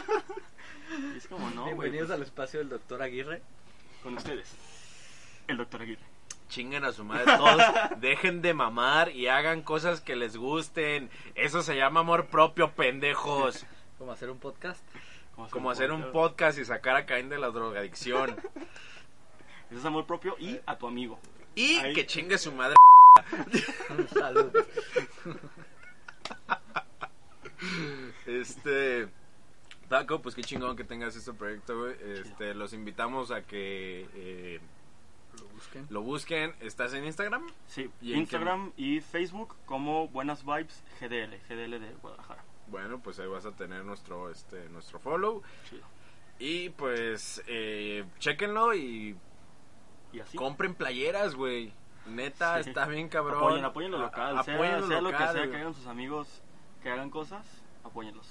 [1.16, 1.74] Es como, no, güey.
[1.74, 3.42] Bienvenidos pues, al espacio del doctor Aguirre.
[4.02, 4.54] Con ustedes,
[5.48, 6.02] el doctor Aguirre.
[6.48, 7.62] Chinguen a su madre todos,
[8.00, 11.10] dejen de mamar y hagan cosas que les gusten.
[11.34, 13.66] Eso se llama amor propio, pendejos.
[13.98, 14.84] Como hacer un podcast.
[15.50, 18.36] Como hacer un podcast y sacar a Caín de la drogadicción.
[19.74, 21.18] Eso es amor propio y a tu amigo.
[21.56, 21.92] Y Ahí.
[21.94, 22.76] que chingue su madre.
[24.12, 24.52] Salud.
[28.26, 29.08] Este.
[29.88, 31.94] Taco, pues qué chingón que tengas este proyecto, güey.
[32.20, 34.60] Este, los invitamos a que eh,
[35.38, 35.86] Lo busquen.
[35.90, 36.54] lo busquen.
[36.60, 37.46] ¿Estás en Instagram?
[37.66, 42.44] Sí, ¿Y en qué- Instagram y Facebook como Buenas Vibes GDL, GDL de Guadalajara.
[42.68, 45.42] Bueno, pues ahí vas a tener nuestro, este, nuestro follow.
[45.68, 45.82] Chido.
[46.38, 49.16] Y pues, eh, chéquenlo y
[50.14, 50.36] Y así.
[50.36, 51.72] compren playeras, güey.
[52.06, 52.68] Neta, Sí.
[52.70, 53.38] está bien cabrón.
[53.38, 54.38] Apoyen, apoyen lo local.
[54.38, 56.42] a- sea, apoyen lo sea lo que sea que hagan sus amigos
[56.82, 57.44] que hagan cosas,
[57.82, 58.26] apóyenlos.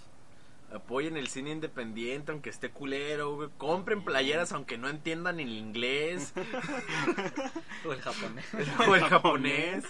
[0.74, 3.50] Apoyen el cine independiente, aunque esté culero, güey.
[3.58, 6.34] Compren playeras, aunque no entiendan el inglés
[7.86, 8.46] O el japonés.
[8.88, 9.86] o el japonés.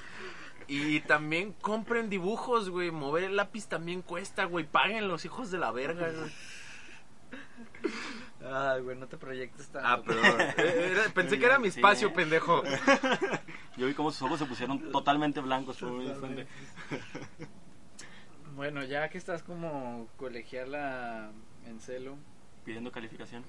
[0.67, 2.89] Y también compren dibujos, güey.
[2.91, 4.65] Mover el lápiz también cuesta, güey.
[4.65, 6.31] Paguen los hijos de la verga, güey.
[8.45, 9.87] Ay, güey, no te proyectes tanto.
[9.87, 10.41] Ah, perdón.
[10.57, 11.79] Eh, era- pensé que era mi Sí.
[11.79, 12.61] espacio, pendejo.
[13.77, 15.77] Yo vi cómo sus ojos se pusieron totalmente blancos.
[15.77, 16.47] Totalmente.
[18.55, 21.31] Bueno, ya que estás como colegiala
[21.65, 22.17] en celo,
[22.65, 23.43] Pidiendo calificación.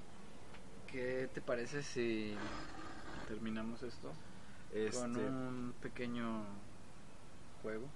[0.87, 2.35] ¿qué te parece si
[3.27, 4.11] terminamos esto
[4.73, 6.43] Este, con un pequeño
[7.61, 7.87] juego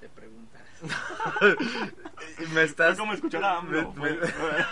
[0.00, 0.62] de preguntas?
[2.52, 2.98] Me estás...
[2.98, 3.92] como escuchar a AMLO.
[3.94, 4.64] Me- me- fue-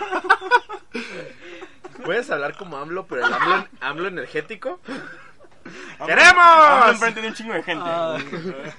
[2.03, 4.79] Puedes hablar como AMLO, pero el AMLO, AMLO energético.
[5.99, 6.43] AMLO- ¡Queremos!
[6.45, 7.85] AMLO enfrente de un chingo de gente.
[7.87, 8.73] Ay.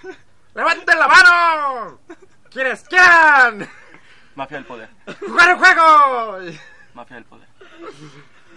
[0.55, 1.99] ¡Levanten la mano!
[2.51, 3.69] ¿Quiénes quieran?
[4.35, 4.89] Mafia del poder.
[5.21, 6.39] ¡Jugar el juego!
[6.95, 7.49] Mafia del poder.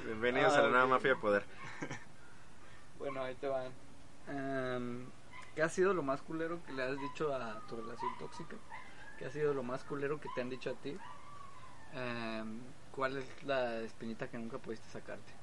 [0.06, 0.90] Bienvenidos Ah, a la nueva ok.
[0.92, 1.44] mafia de poder.
[2.98, 3.72] Bueno, ahí te van.
[4.28, 5.06] Em,
[5.60, 8.56] ¿Qué ha sido lo más culero que le has dicho a tu relación tóxica?
[9.18, 10.96] ¿Qué ha sido lo más culero que te han dicho a ti?
[11.92, 12.62] Em,
[12.94, 15.34] ¿Cuál es la espinita que nunca pudiste sacarte?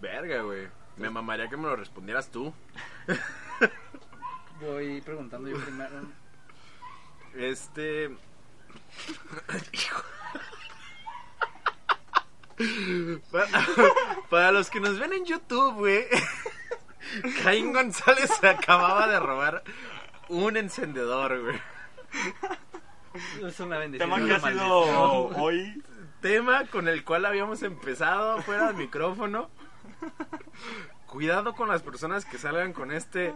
[0.00, 0.68] Verga, güey.
[0.98, 2.54] Me mamaría que me lo respondieras tú.
[4.60, 6.02] Voy preguntando yo primero.
[7.34, 8.06] Este.
[13.32, 13.64] Para,
[14.30, 16.04] para los que nos ven en YouTube, güey.
[17.42, 19.62] Caín González se acababa de robar
[20.28, 21.60] un encendedor, güey.
[23.44, 24.08] Es una bendición.
[24.10, 24.78] Tema que ha sido
[25.36, 25.82] hoy.
[26.20, 29.50] Tema con el cual habíamos empezado fuera del micrófono.
[31.06, 33.34] Cuidado con las personas que salgan con este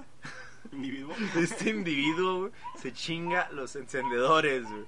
[0.72, 1.14] Individuo.
[1.36, 4.84] este individuo güey, se chinga los encendedores, güey.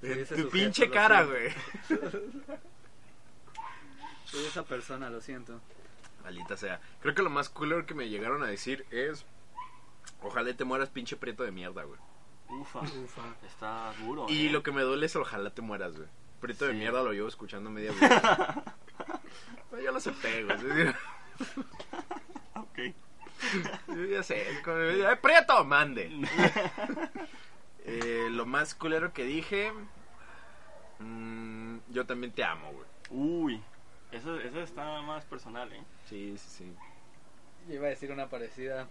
[0.00, 1.32] Sí, En ese tu pinche cara, siento.
[1.88, 2.18] güey.
[4.24, 5.60] Soy esa persona, lo siento.
[6.22, 6.80] Maldita sea.
[7.00, 9.24] Creo que lo más cooler que me llegaron a decir es.
[10.22, 11.98] Ojalá te mueras, pinche prieto de mierda, güey.
[12.48, 12.80] Ufa.
[12.80, 13.22] Ufa.
[13.46, 14.26] Está duro.
[14.28, 14.50] Y eh.
[14.50, 16.08] lo que me duele es ojalá te mueras, güey.
[16.40, 18.64] Prieto de mierda lo llevo escuchando media vida.
[19.70, 20.50] Pero yo lo sé pego.
[22.54, 22.78] Ok.
[23.88, 24.50] Yo ya sé.
[24.50, 25.64] es como, "Eh, ¡Prieto!
[25.64, 26.10] Mande.
[27.90, 29.72] Eh, lo más culero que dije.
[30.98, 32.86] mm, yo también te amo, güey.
[33.08, 33.62] Uy.
[34.12, 35.82] Eso, eso está más personal, ¿eh?
[36.06, 36.72] Sí, sí, sí.
[37.68, 38.88] Yo iba a decir una parecida.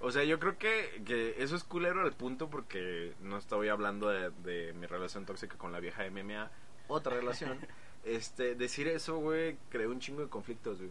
[0.00, 4.08] O sea, yo creo que, que eso es culero al punto porque no estoy hablando
[4.08, 6.50] de, de mi relación tóxica con la vieja MMA,
[6.88, 7.58] otra relación.
[8.04, 10.90] este, decir eso, güey, creó un chingo de conflictos, güey.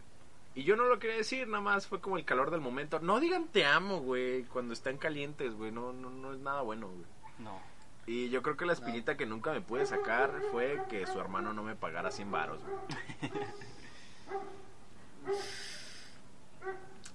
[0.56, 3.00] Y yo no lo quería decir, nada más fue como el calor del momento.
[3.00, 6.88] No digan te amo, güey, cuando están calientes, güey, no, no, no es nada bueno,
[6.88, 7.04] güey.
[7.40, 7.60] No.
[8.06, 11.52] Y yo creo que la espinita que nunca me pude sacar fue que su hermano
[11.52, 12.60] no me pagara 100 varos.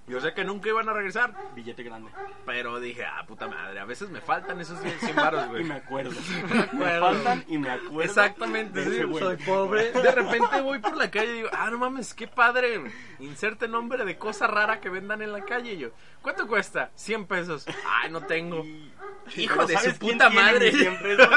[0.10, 2.10] Yo sé que nunca iban a regresar, Billete grande.
[2.45, 5.64] pero dije, ah, puta madre, a veces me faltan esos 100 varos, Y güey.
[5.64, 6.12] me acuerdo.
[6.49, 6.74] acuerdo.
[6.74, 8.01] Me faltan y me acuerdo.
[8.01, 9.24] Exactamente, de sí, ese güey.
[9.24, 9.91] Soy pobre.
[9.91, 12.82] De repente voy por la calle y digo, ah, no mames, qué padre.
[13.20, 15.74] Inserte nombre de cosa rara que vendan en la calle.
[15.74, 15.89] Y yo,
[16.24, 16.89] ¿cuánto cuesta?
[16.95, 17.66] 100 pesos.
[17.88, 18.64] Ay, no tengo.
[18.66, 18.91] Y-
[19.38, 20.72] Hijo Pero de ¿sabes su puta madre.
[20.72, 21.28] mis 100 pesos?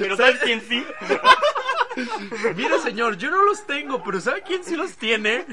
[0.00, 0.82] Pero ¿sabes quién sí?
[2.56, 5.44] Mire, señor, yo no los tengo, pero ¿sabe quién sí los tiene?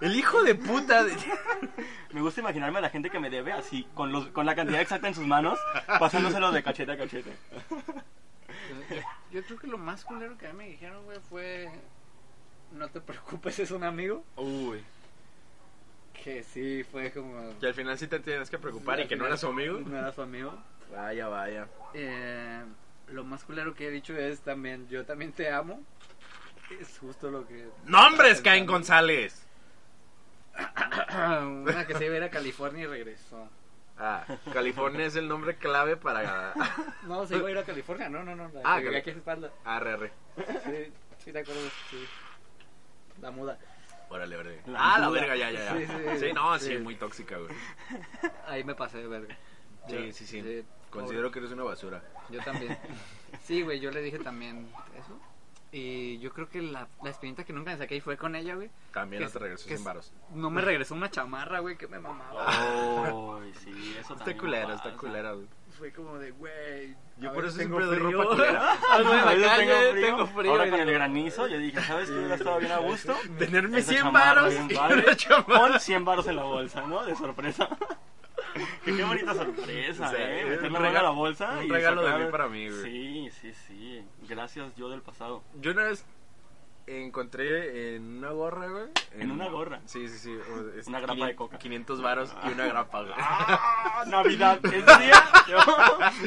[0.00, 1.04] El hijo de puta.
[1.04, 1.16] de-
[2.12, 4.80] Me gusta imaginarme a la gente que me debe así, con, los, con la cantidad
[4.80, 5.58] exacta en sus manos,
[5.98, 7.32] pasándoselo de cachete a cachete.
[8.90, 8.96] Yo,
[9.32, 11.68] yo creo que lo más culero que a mí me dijeron, güey, fue...
[12.72, 14.24] No te preocupes, es un amigo.
[14.36, 14.82] Uy,
[16.22, 17.58] Que sí, fue como...
[17.58, 19.78] que al final sí te tienes que preocupar y que no era su amigo.
[19.80, 20.54] No era su amigo.
[20.92, 21.66] Vaya, vaya.
[21.94, 22.62] Eh,
[23.12, 25.80] lo más culero que he dicho es también, yo también te amo.
[26.80, 27.66] Es justo lo que...
[27.86, 29.46] ¡Nombres, Caín González!
[31.14, 33.48] Una que se iba a ir a California y regresó.
[33.98, 36.52] Ah, California es el nombre clave para.
[37.02, 38.48] No, se iba a ir a California, no, no, no.
[38.48, 39.50] La Ah, que aquí en espalda.
[39.64, 40.12] Arre, arre.
[40.36, 40.92] Sí,
[41.24, 42.04] sí, te acuerdas, sí.
[43.20, 43.58] La muda.
[44.10, 44.60] Órale, órale.
[44.66, 45.76] La ah, la verga, ya, ya, ya.
[45.76, 46.78] Sí, Sí, sí, no, sí, sí.
[46.78, 47.50] muy tóxica, güey.
[48.46, 49.36] Ahí me pasé de verga.
[49.88, 50.64] Sí, sí, sí.
[50.90, 52.02] Considero que eres una basura.
[52.30, 52.76] Yo también.
[53.44, 55.18] Sí, güey, yo le dije también eso.
[55.70, 58.70] Y yo creo que la, la espinita que nunca me saqué fue con ella, güey.
[58.94, 60.12] También que no te es- regresó que 100 es- varos.
[60.34, 62.46] No me regresó una chamarra, güey, que me mamaba.
[62.46, 65.46] Ay, sí, eso Está culera, está culera, güey.
[65.78, 66.96] Fue como de, güey.
[67.18, 68.22] Yo a por ver, eso tengo siempre doy frío.
[68.22, 68.72] ropa culera.
[68.92, 70.50] Ando en A la calle, tengo frío.
[70.52, 73.14] Ahora y con el granizo, yo dije, ¿sabes qué hubiera estado bien a gusto?
[73.38, 74.54] Tenerme Esa 100 chamarra varos.
[75.46, 77.04] Con 100 varos en la bolsa, ¿no?
[77.04, 77.68] De sorpresa.
[78.84, 80.42] Que qué bonita sorpresa, Sí, ¿eh?
[80.44, 81.58] un Meter la mano regalo- a la bolsa.
[81.58, 82.82] un y regalo de sacar- mí para mí, güey.
[82.82, 84.04] Sí, sí, sí.
[84.28, 85.42] Gracias, yo del pasado.
[85.60, 86.04] Yo una vez
[86.86, 88.84] encontré en una gorra, güey.
[89.12, 89.80] ¿En una gorra?
[89.84, 90.38] Sí, sí, sí.
[90.78, 91.58] es Una grapa de coca.
[91.58, 93.12] 500 varos y una grapa, güey.
[93.18, 94.04] ¡Ah!
[94.06, 94.58] Navidad.
[94.64, 95.58] Ese día, yo,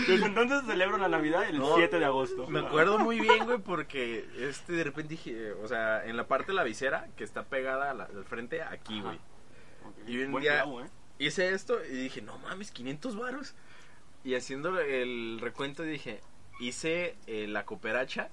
[0.07, 2.47] desde entonces celebro la Navidad el No, 7 de agosto.
[2.47, 6.47] Me acuerdo muy bien, güey, porque este de repente dije, o sea, en la parte
[6.51, 9.07] de la visera que está pegada la- al frente, aquí, Ajá.
[9.07, 9.19] güey.
[10.05, 10.89] Y un buen día- clavo, ¿eh?
[11.21, 13.53] Hice esto y dije, no mames, 500 varos.
[14.23, 16.19] Y haciendo el recuento dije,
[16.59, 18.29] hice eh, la cooperacha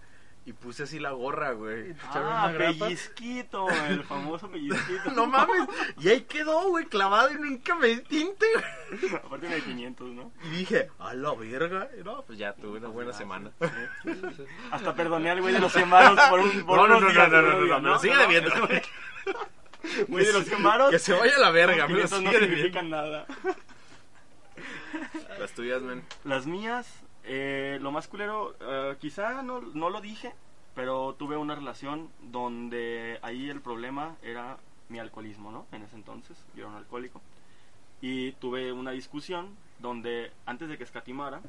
[0.47, 1.95] y puse así la gorra, güey.
[2.15, 2.87] Ah, grapa.
[2.87, 5.11] pellizquito, el famoso pellizquito.
[5.15, 5.69] No mames.
[6.01, 9.15] Y ahí quedó, güey, clavado y nunca me tinte, güey.
[9.15, 10.33] Aparte de 500, ¿no?
[10.45, 11.91] Y dije, a la verga.
[12.01, 13.51] Y no, pues ya tuve una buena semana.
[14.71, 17.31] Hasta perdoné al güey de los 100 varos por un por No, no, no, días,
[17.31, 18.49] no, no, no, no, me lo sigue debiendo.
[18.49, 18.83] ese güey-
[20.09, 20.91] Güey de los 100 varos.
[20.91, 23.27] Que se vaya a la verga, me lo 500 no significan nada.
[25.39, 26.03] Las tuyas, men.
[26.25, 30.35] Las mías, eh, lo más culero, eh, quizá no, no lo dije,
[30.75, 34.59] pero tuve una relación donde ahí el problema era
[34.89, 35.67] mi alcoholismo, ¿no?
[35.73, 37.21] En ese entonces, yo era un alcohólico.
[38.01, 41.41] Y tuve una discusión donde antes de que escatimara,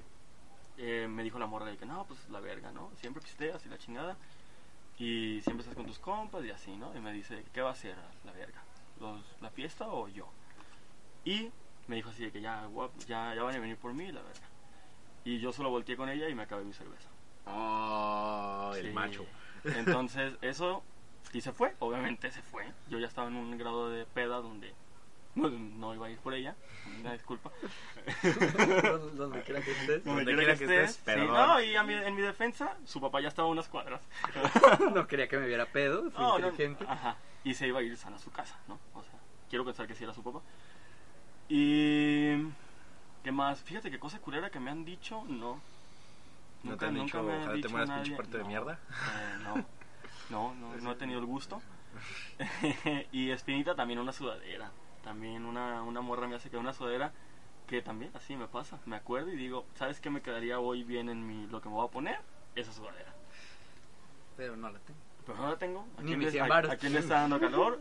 [0.78, 2.92] eh, me dijo la morra de que no, pues la verga, ¿no?
[3.00, 4.18] Siempre pisteas y la chingada.
[5.00, 6.96] Y siempre estás con tus compas y así, ¿no?
[6.96, 7.96] Y me dice, ¿qué va a hacer
[8.26, 8.62] la verga?
[9.00, 10.28] ¿Los, ¿La fiesta o yo?
[11.24, 11.50] Y
[11.88, 14.22] me dijo así de que ya, guap, ya, ya van a venir por mí, la
[14.22, 14.48] verga.
[15.24, 17.10] Y yo solo volteé con ella y me acabé mi cerveza.
[17.46, 19.26] Oh, el macho.
[19.64, 20.84] Entonces, eso.
[21.34, 22.66] Y se fue, obviamente se fue.
[22.90, 24.74] Yo ya estaba en un grado de peda donde
[25.40, 26.56] no, no iba a ir por ella.
[27.00, 27.52] Una disculpa.
[28.24, 30.04] Donde- Donde quiera que estés.
[30.04, 31.28] Donde quiera que estés, sí, perdón.
[31.34, 34.02] no, y a mi- en mi defensa, su papá ya estaba a unas cuadras.
[34.94, 36.86] No quería que me viera pedo, fui No, no, inteligente.
[36.88, 37.16] ajá.
[37.44, 38.80] Y se iba a ir sana a su casa, ¿no?
[38.94, 39.20] O sea,
[39.50, 40.42] quiero pensar que sí era su papá.
[41.48, 42.36] Y.
[43.24, 43.62] ¿Qué más?
[43.64, 45.62] Fíjate qué cosa culera que me han dicho, no.
[46.64, 48.74] ¿No te han dicho, me ha ojalá te dicho mueras, pinche parte de mierda?
[48.74, 49.56] eh, no,
[50.30, 51.62] no, no, no he tenido el gusto.
[53.12, 54.72] y Espinita también una sudadera.
[55.10, 57.12] También una, una morra me hace que una sudadera
[57.66, 58.78] que también así me pasa.
[58.86, 61.74] Me acuerdo y digo, ¿sabes qué me quedaría hoy bien en mi, lo que me
[61.74, 62.20] voy a poner?
[62.56, 63.12] Esa sudadera.
[64.38, 65.00] Pero no la tengo.
[65.26, 65.88] Pero no la tengo.
[65.98, 67.80] ¿A Ni quién, mis le, 100 a- quién le está dando calor?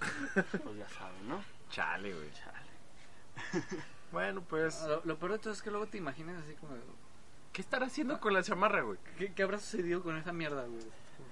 [0.34, 1.40] Pues ya saben, ¿no?
[1.70, 2.28] Chale, güey.
[2.32, 3.78] Chale.
[4.10, 4.82] Bueno, pues.
[4.88, 6.74] Lo, lo peor de todo es que luego te imaginas así como...
[7.52, 8.98] ¿Qué estará haciendo con la chamarra, güey?
[9.16, 10.82] ¿Qué, qué habrá sucedido con esa mierda, güey?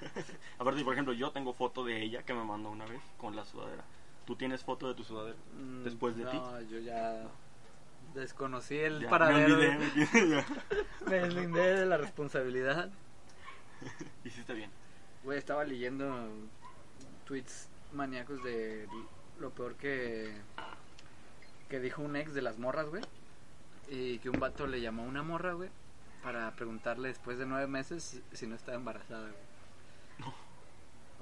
[0.60, 3.44] Aparte, por ejemplo, yo tengo foto de ella que me mandó una vez con la
[3.44, 3.82] sudadera.
[4.26, 5.36] ¿Tú tienes foto de tu sudadera?
[5.58, 6.36] Mm, Después de ti.
[6.36, 7.24] No, yo ya
[8.14, 9.54] desconocí el Ya, me paradero.
[9.54, 9.86] olvidé, me
[10.20, 10.44] olvidé.
[11.06, 12.90] Me deslindé de la responsabilidad.
[14.24, 14.70] Hiciste bien.
[15.24, 16.28] Güey, estaba leyendo
[17.24, 18.88] tweets maníacos de
[19.40, 20.32] lo peor que
[21.68, 23.02] que dijo un ex de las morras, güey.
[23.88, 25.70] Y que un vato le llamó a una morra, güey,
[26.22, 30.32] para preguntarle después de nueve meses si, si no estaba embarazada, güey.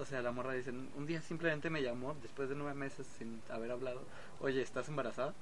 [0.00, 3.42] O sea, la morra dice, un día simplemente me llamó después de nueve meses sin
[3.50, 4.02] haber hablado.
[4.40, 5.34] Oye, ¿estás embarazada?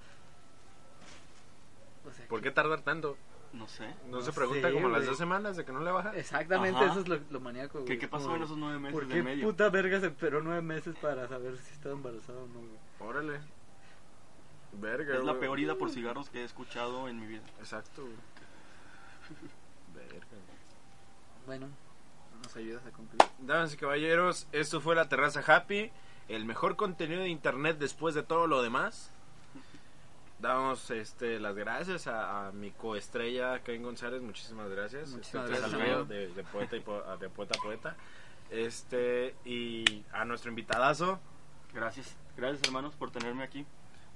[2.05, 3.17] O sea, ¿Por qué tardar tanto?
[3.53, 3.87] No sé.
[4.07, 6.15] ¿No, No se pregunta sé, como las dos semanas de que no le baja?
[6.17, 6.91] Exactamente, Ajá.
[6.91, 7.87] eso es lo, lo maníaco, güey.
[7.87, 9.47] ¿Qué, qué pasó Como, en esos nueve meses ¿Por de qué medio?
[9.47, 12.79] puta verga se esperó nueve meses para saber si estaba embarazada o no, güey?
[13.01, 13.41] Órale.
[14.73, 17.43] Verga, Es la peor ida por cigarros que he escuchado en mi vida.
[17.59, 18.17] Exacto, güey.
[19.95, 20.59] Verga, güey.
[21.47, 21.69] Bueno,
[22.49, 23.23] nos ayudas a concluir.
[23.41, 25.91] Damas y caballeros, esto fue la Terraza Happy,
[26.29, 29.11] el mejor contenido de internet después de todo lo demás.
[30.39, 35.11] Damos este, las gracias a, a mi coestrella Kevin González, muchísimas gracias.
[35.11, 37.97] Muchísimas Este, gracias, de, de poeta y po- de poeta a poeta.
[38.51, 41.21] Este, y a nuestro invitadazo,
[41.75, 42.17] Gracias.
[42.35, 43.67] Gracias, hermanos, por tenerme aquí.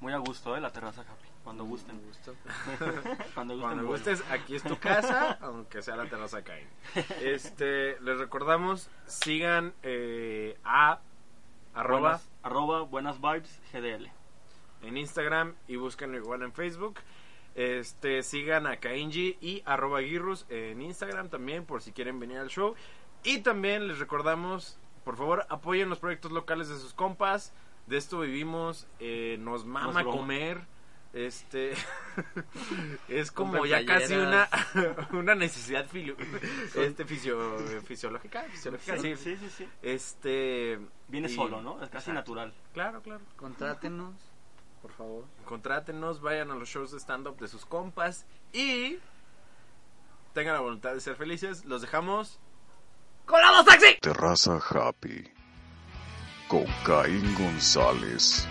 [0.00, 0.60] Muy a gusto, ¿eh?
[0.62, 1.28] La terraza happy.
[1.44, 1.96] Cuando gusten.
[1.96, 2.34] Me gustó.
[3.34, 3.60] Cuando gusten.
[3.60, 6.68] Cuando gustes, aquí es tu casa, aunque sea la terraza Cain.
[7.20, 11.00] Este, les recordamos, sigan eh, a
[11.74, 14.10] arroba Buenas, arroba buenas vibes GDL.
[14.82, 17.00] en Instagram y búsquenlo igual en Facebook.
[17.54, 22.48] Este, sigan a Kainji y arroba Girrus en Instagram también por si quieren venir al
[22.48, 22.74] show.
[23.24, 27.52] Y también les recordamos, por favor, apoyen los proyectos locales de sus compas.
[27.86, 30.60] De esto vivimos, eh, nos mama comer.
[31.12, 31.74] Este
[33.08, 34.48] es como ya casi una,
[35.12, 36.16] una necesidad filio-
[36.74, 39.14] este, fisio- fisiológica, fisiológica, sí.
[39.16, 39.68] sí, sí, sí.
[39.82, 41.74] Este Viene y- solo, ¿no?
[41.82, 42.14] Es casi Exacto.
[42.14, 42.54] natural.
[42.72, 43.20] Claro, claro.
[43.36, 44.14] Contrátenos,
[44.80, 45.24] por favor.
[45.44, 48.96] Contrátenos, vayan a los shows de stand-up de sus compas y
[50.32, 51.66] tengan la voluntad de ser felices.
[51.66, 52.40] Los dejamos.
[53.26, 53.98] ¡Colamos taxi!
[54.00, 55.30] Terraza Happy
[56.48, 58.48] con Caín González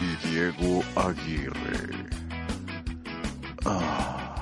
[0.00, 2.08] y Diego Aguirre.
[3.64, 4.33] Ah.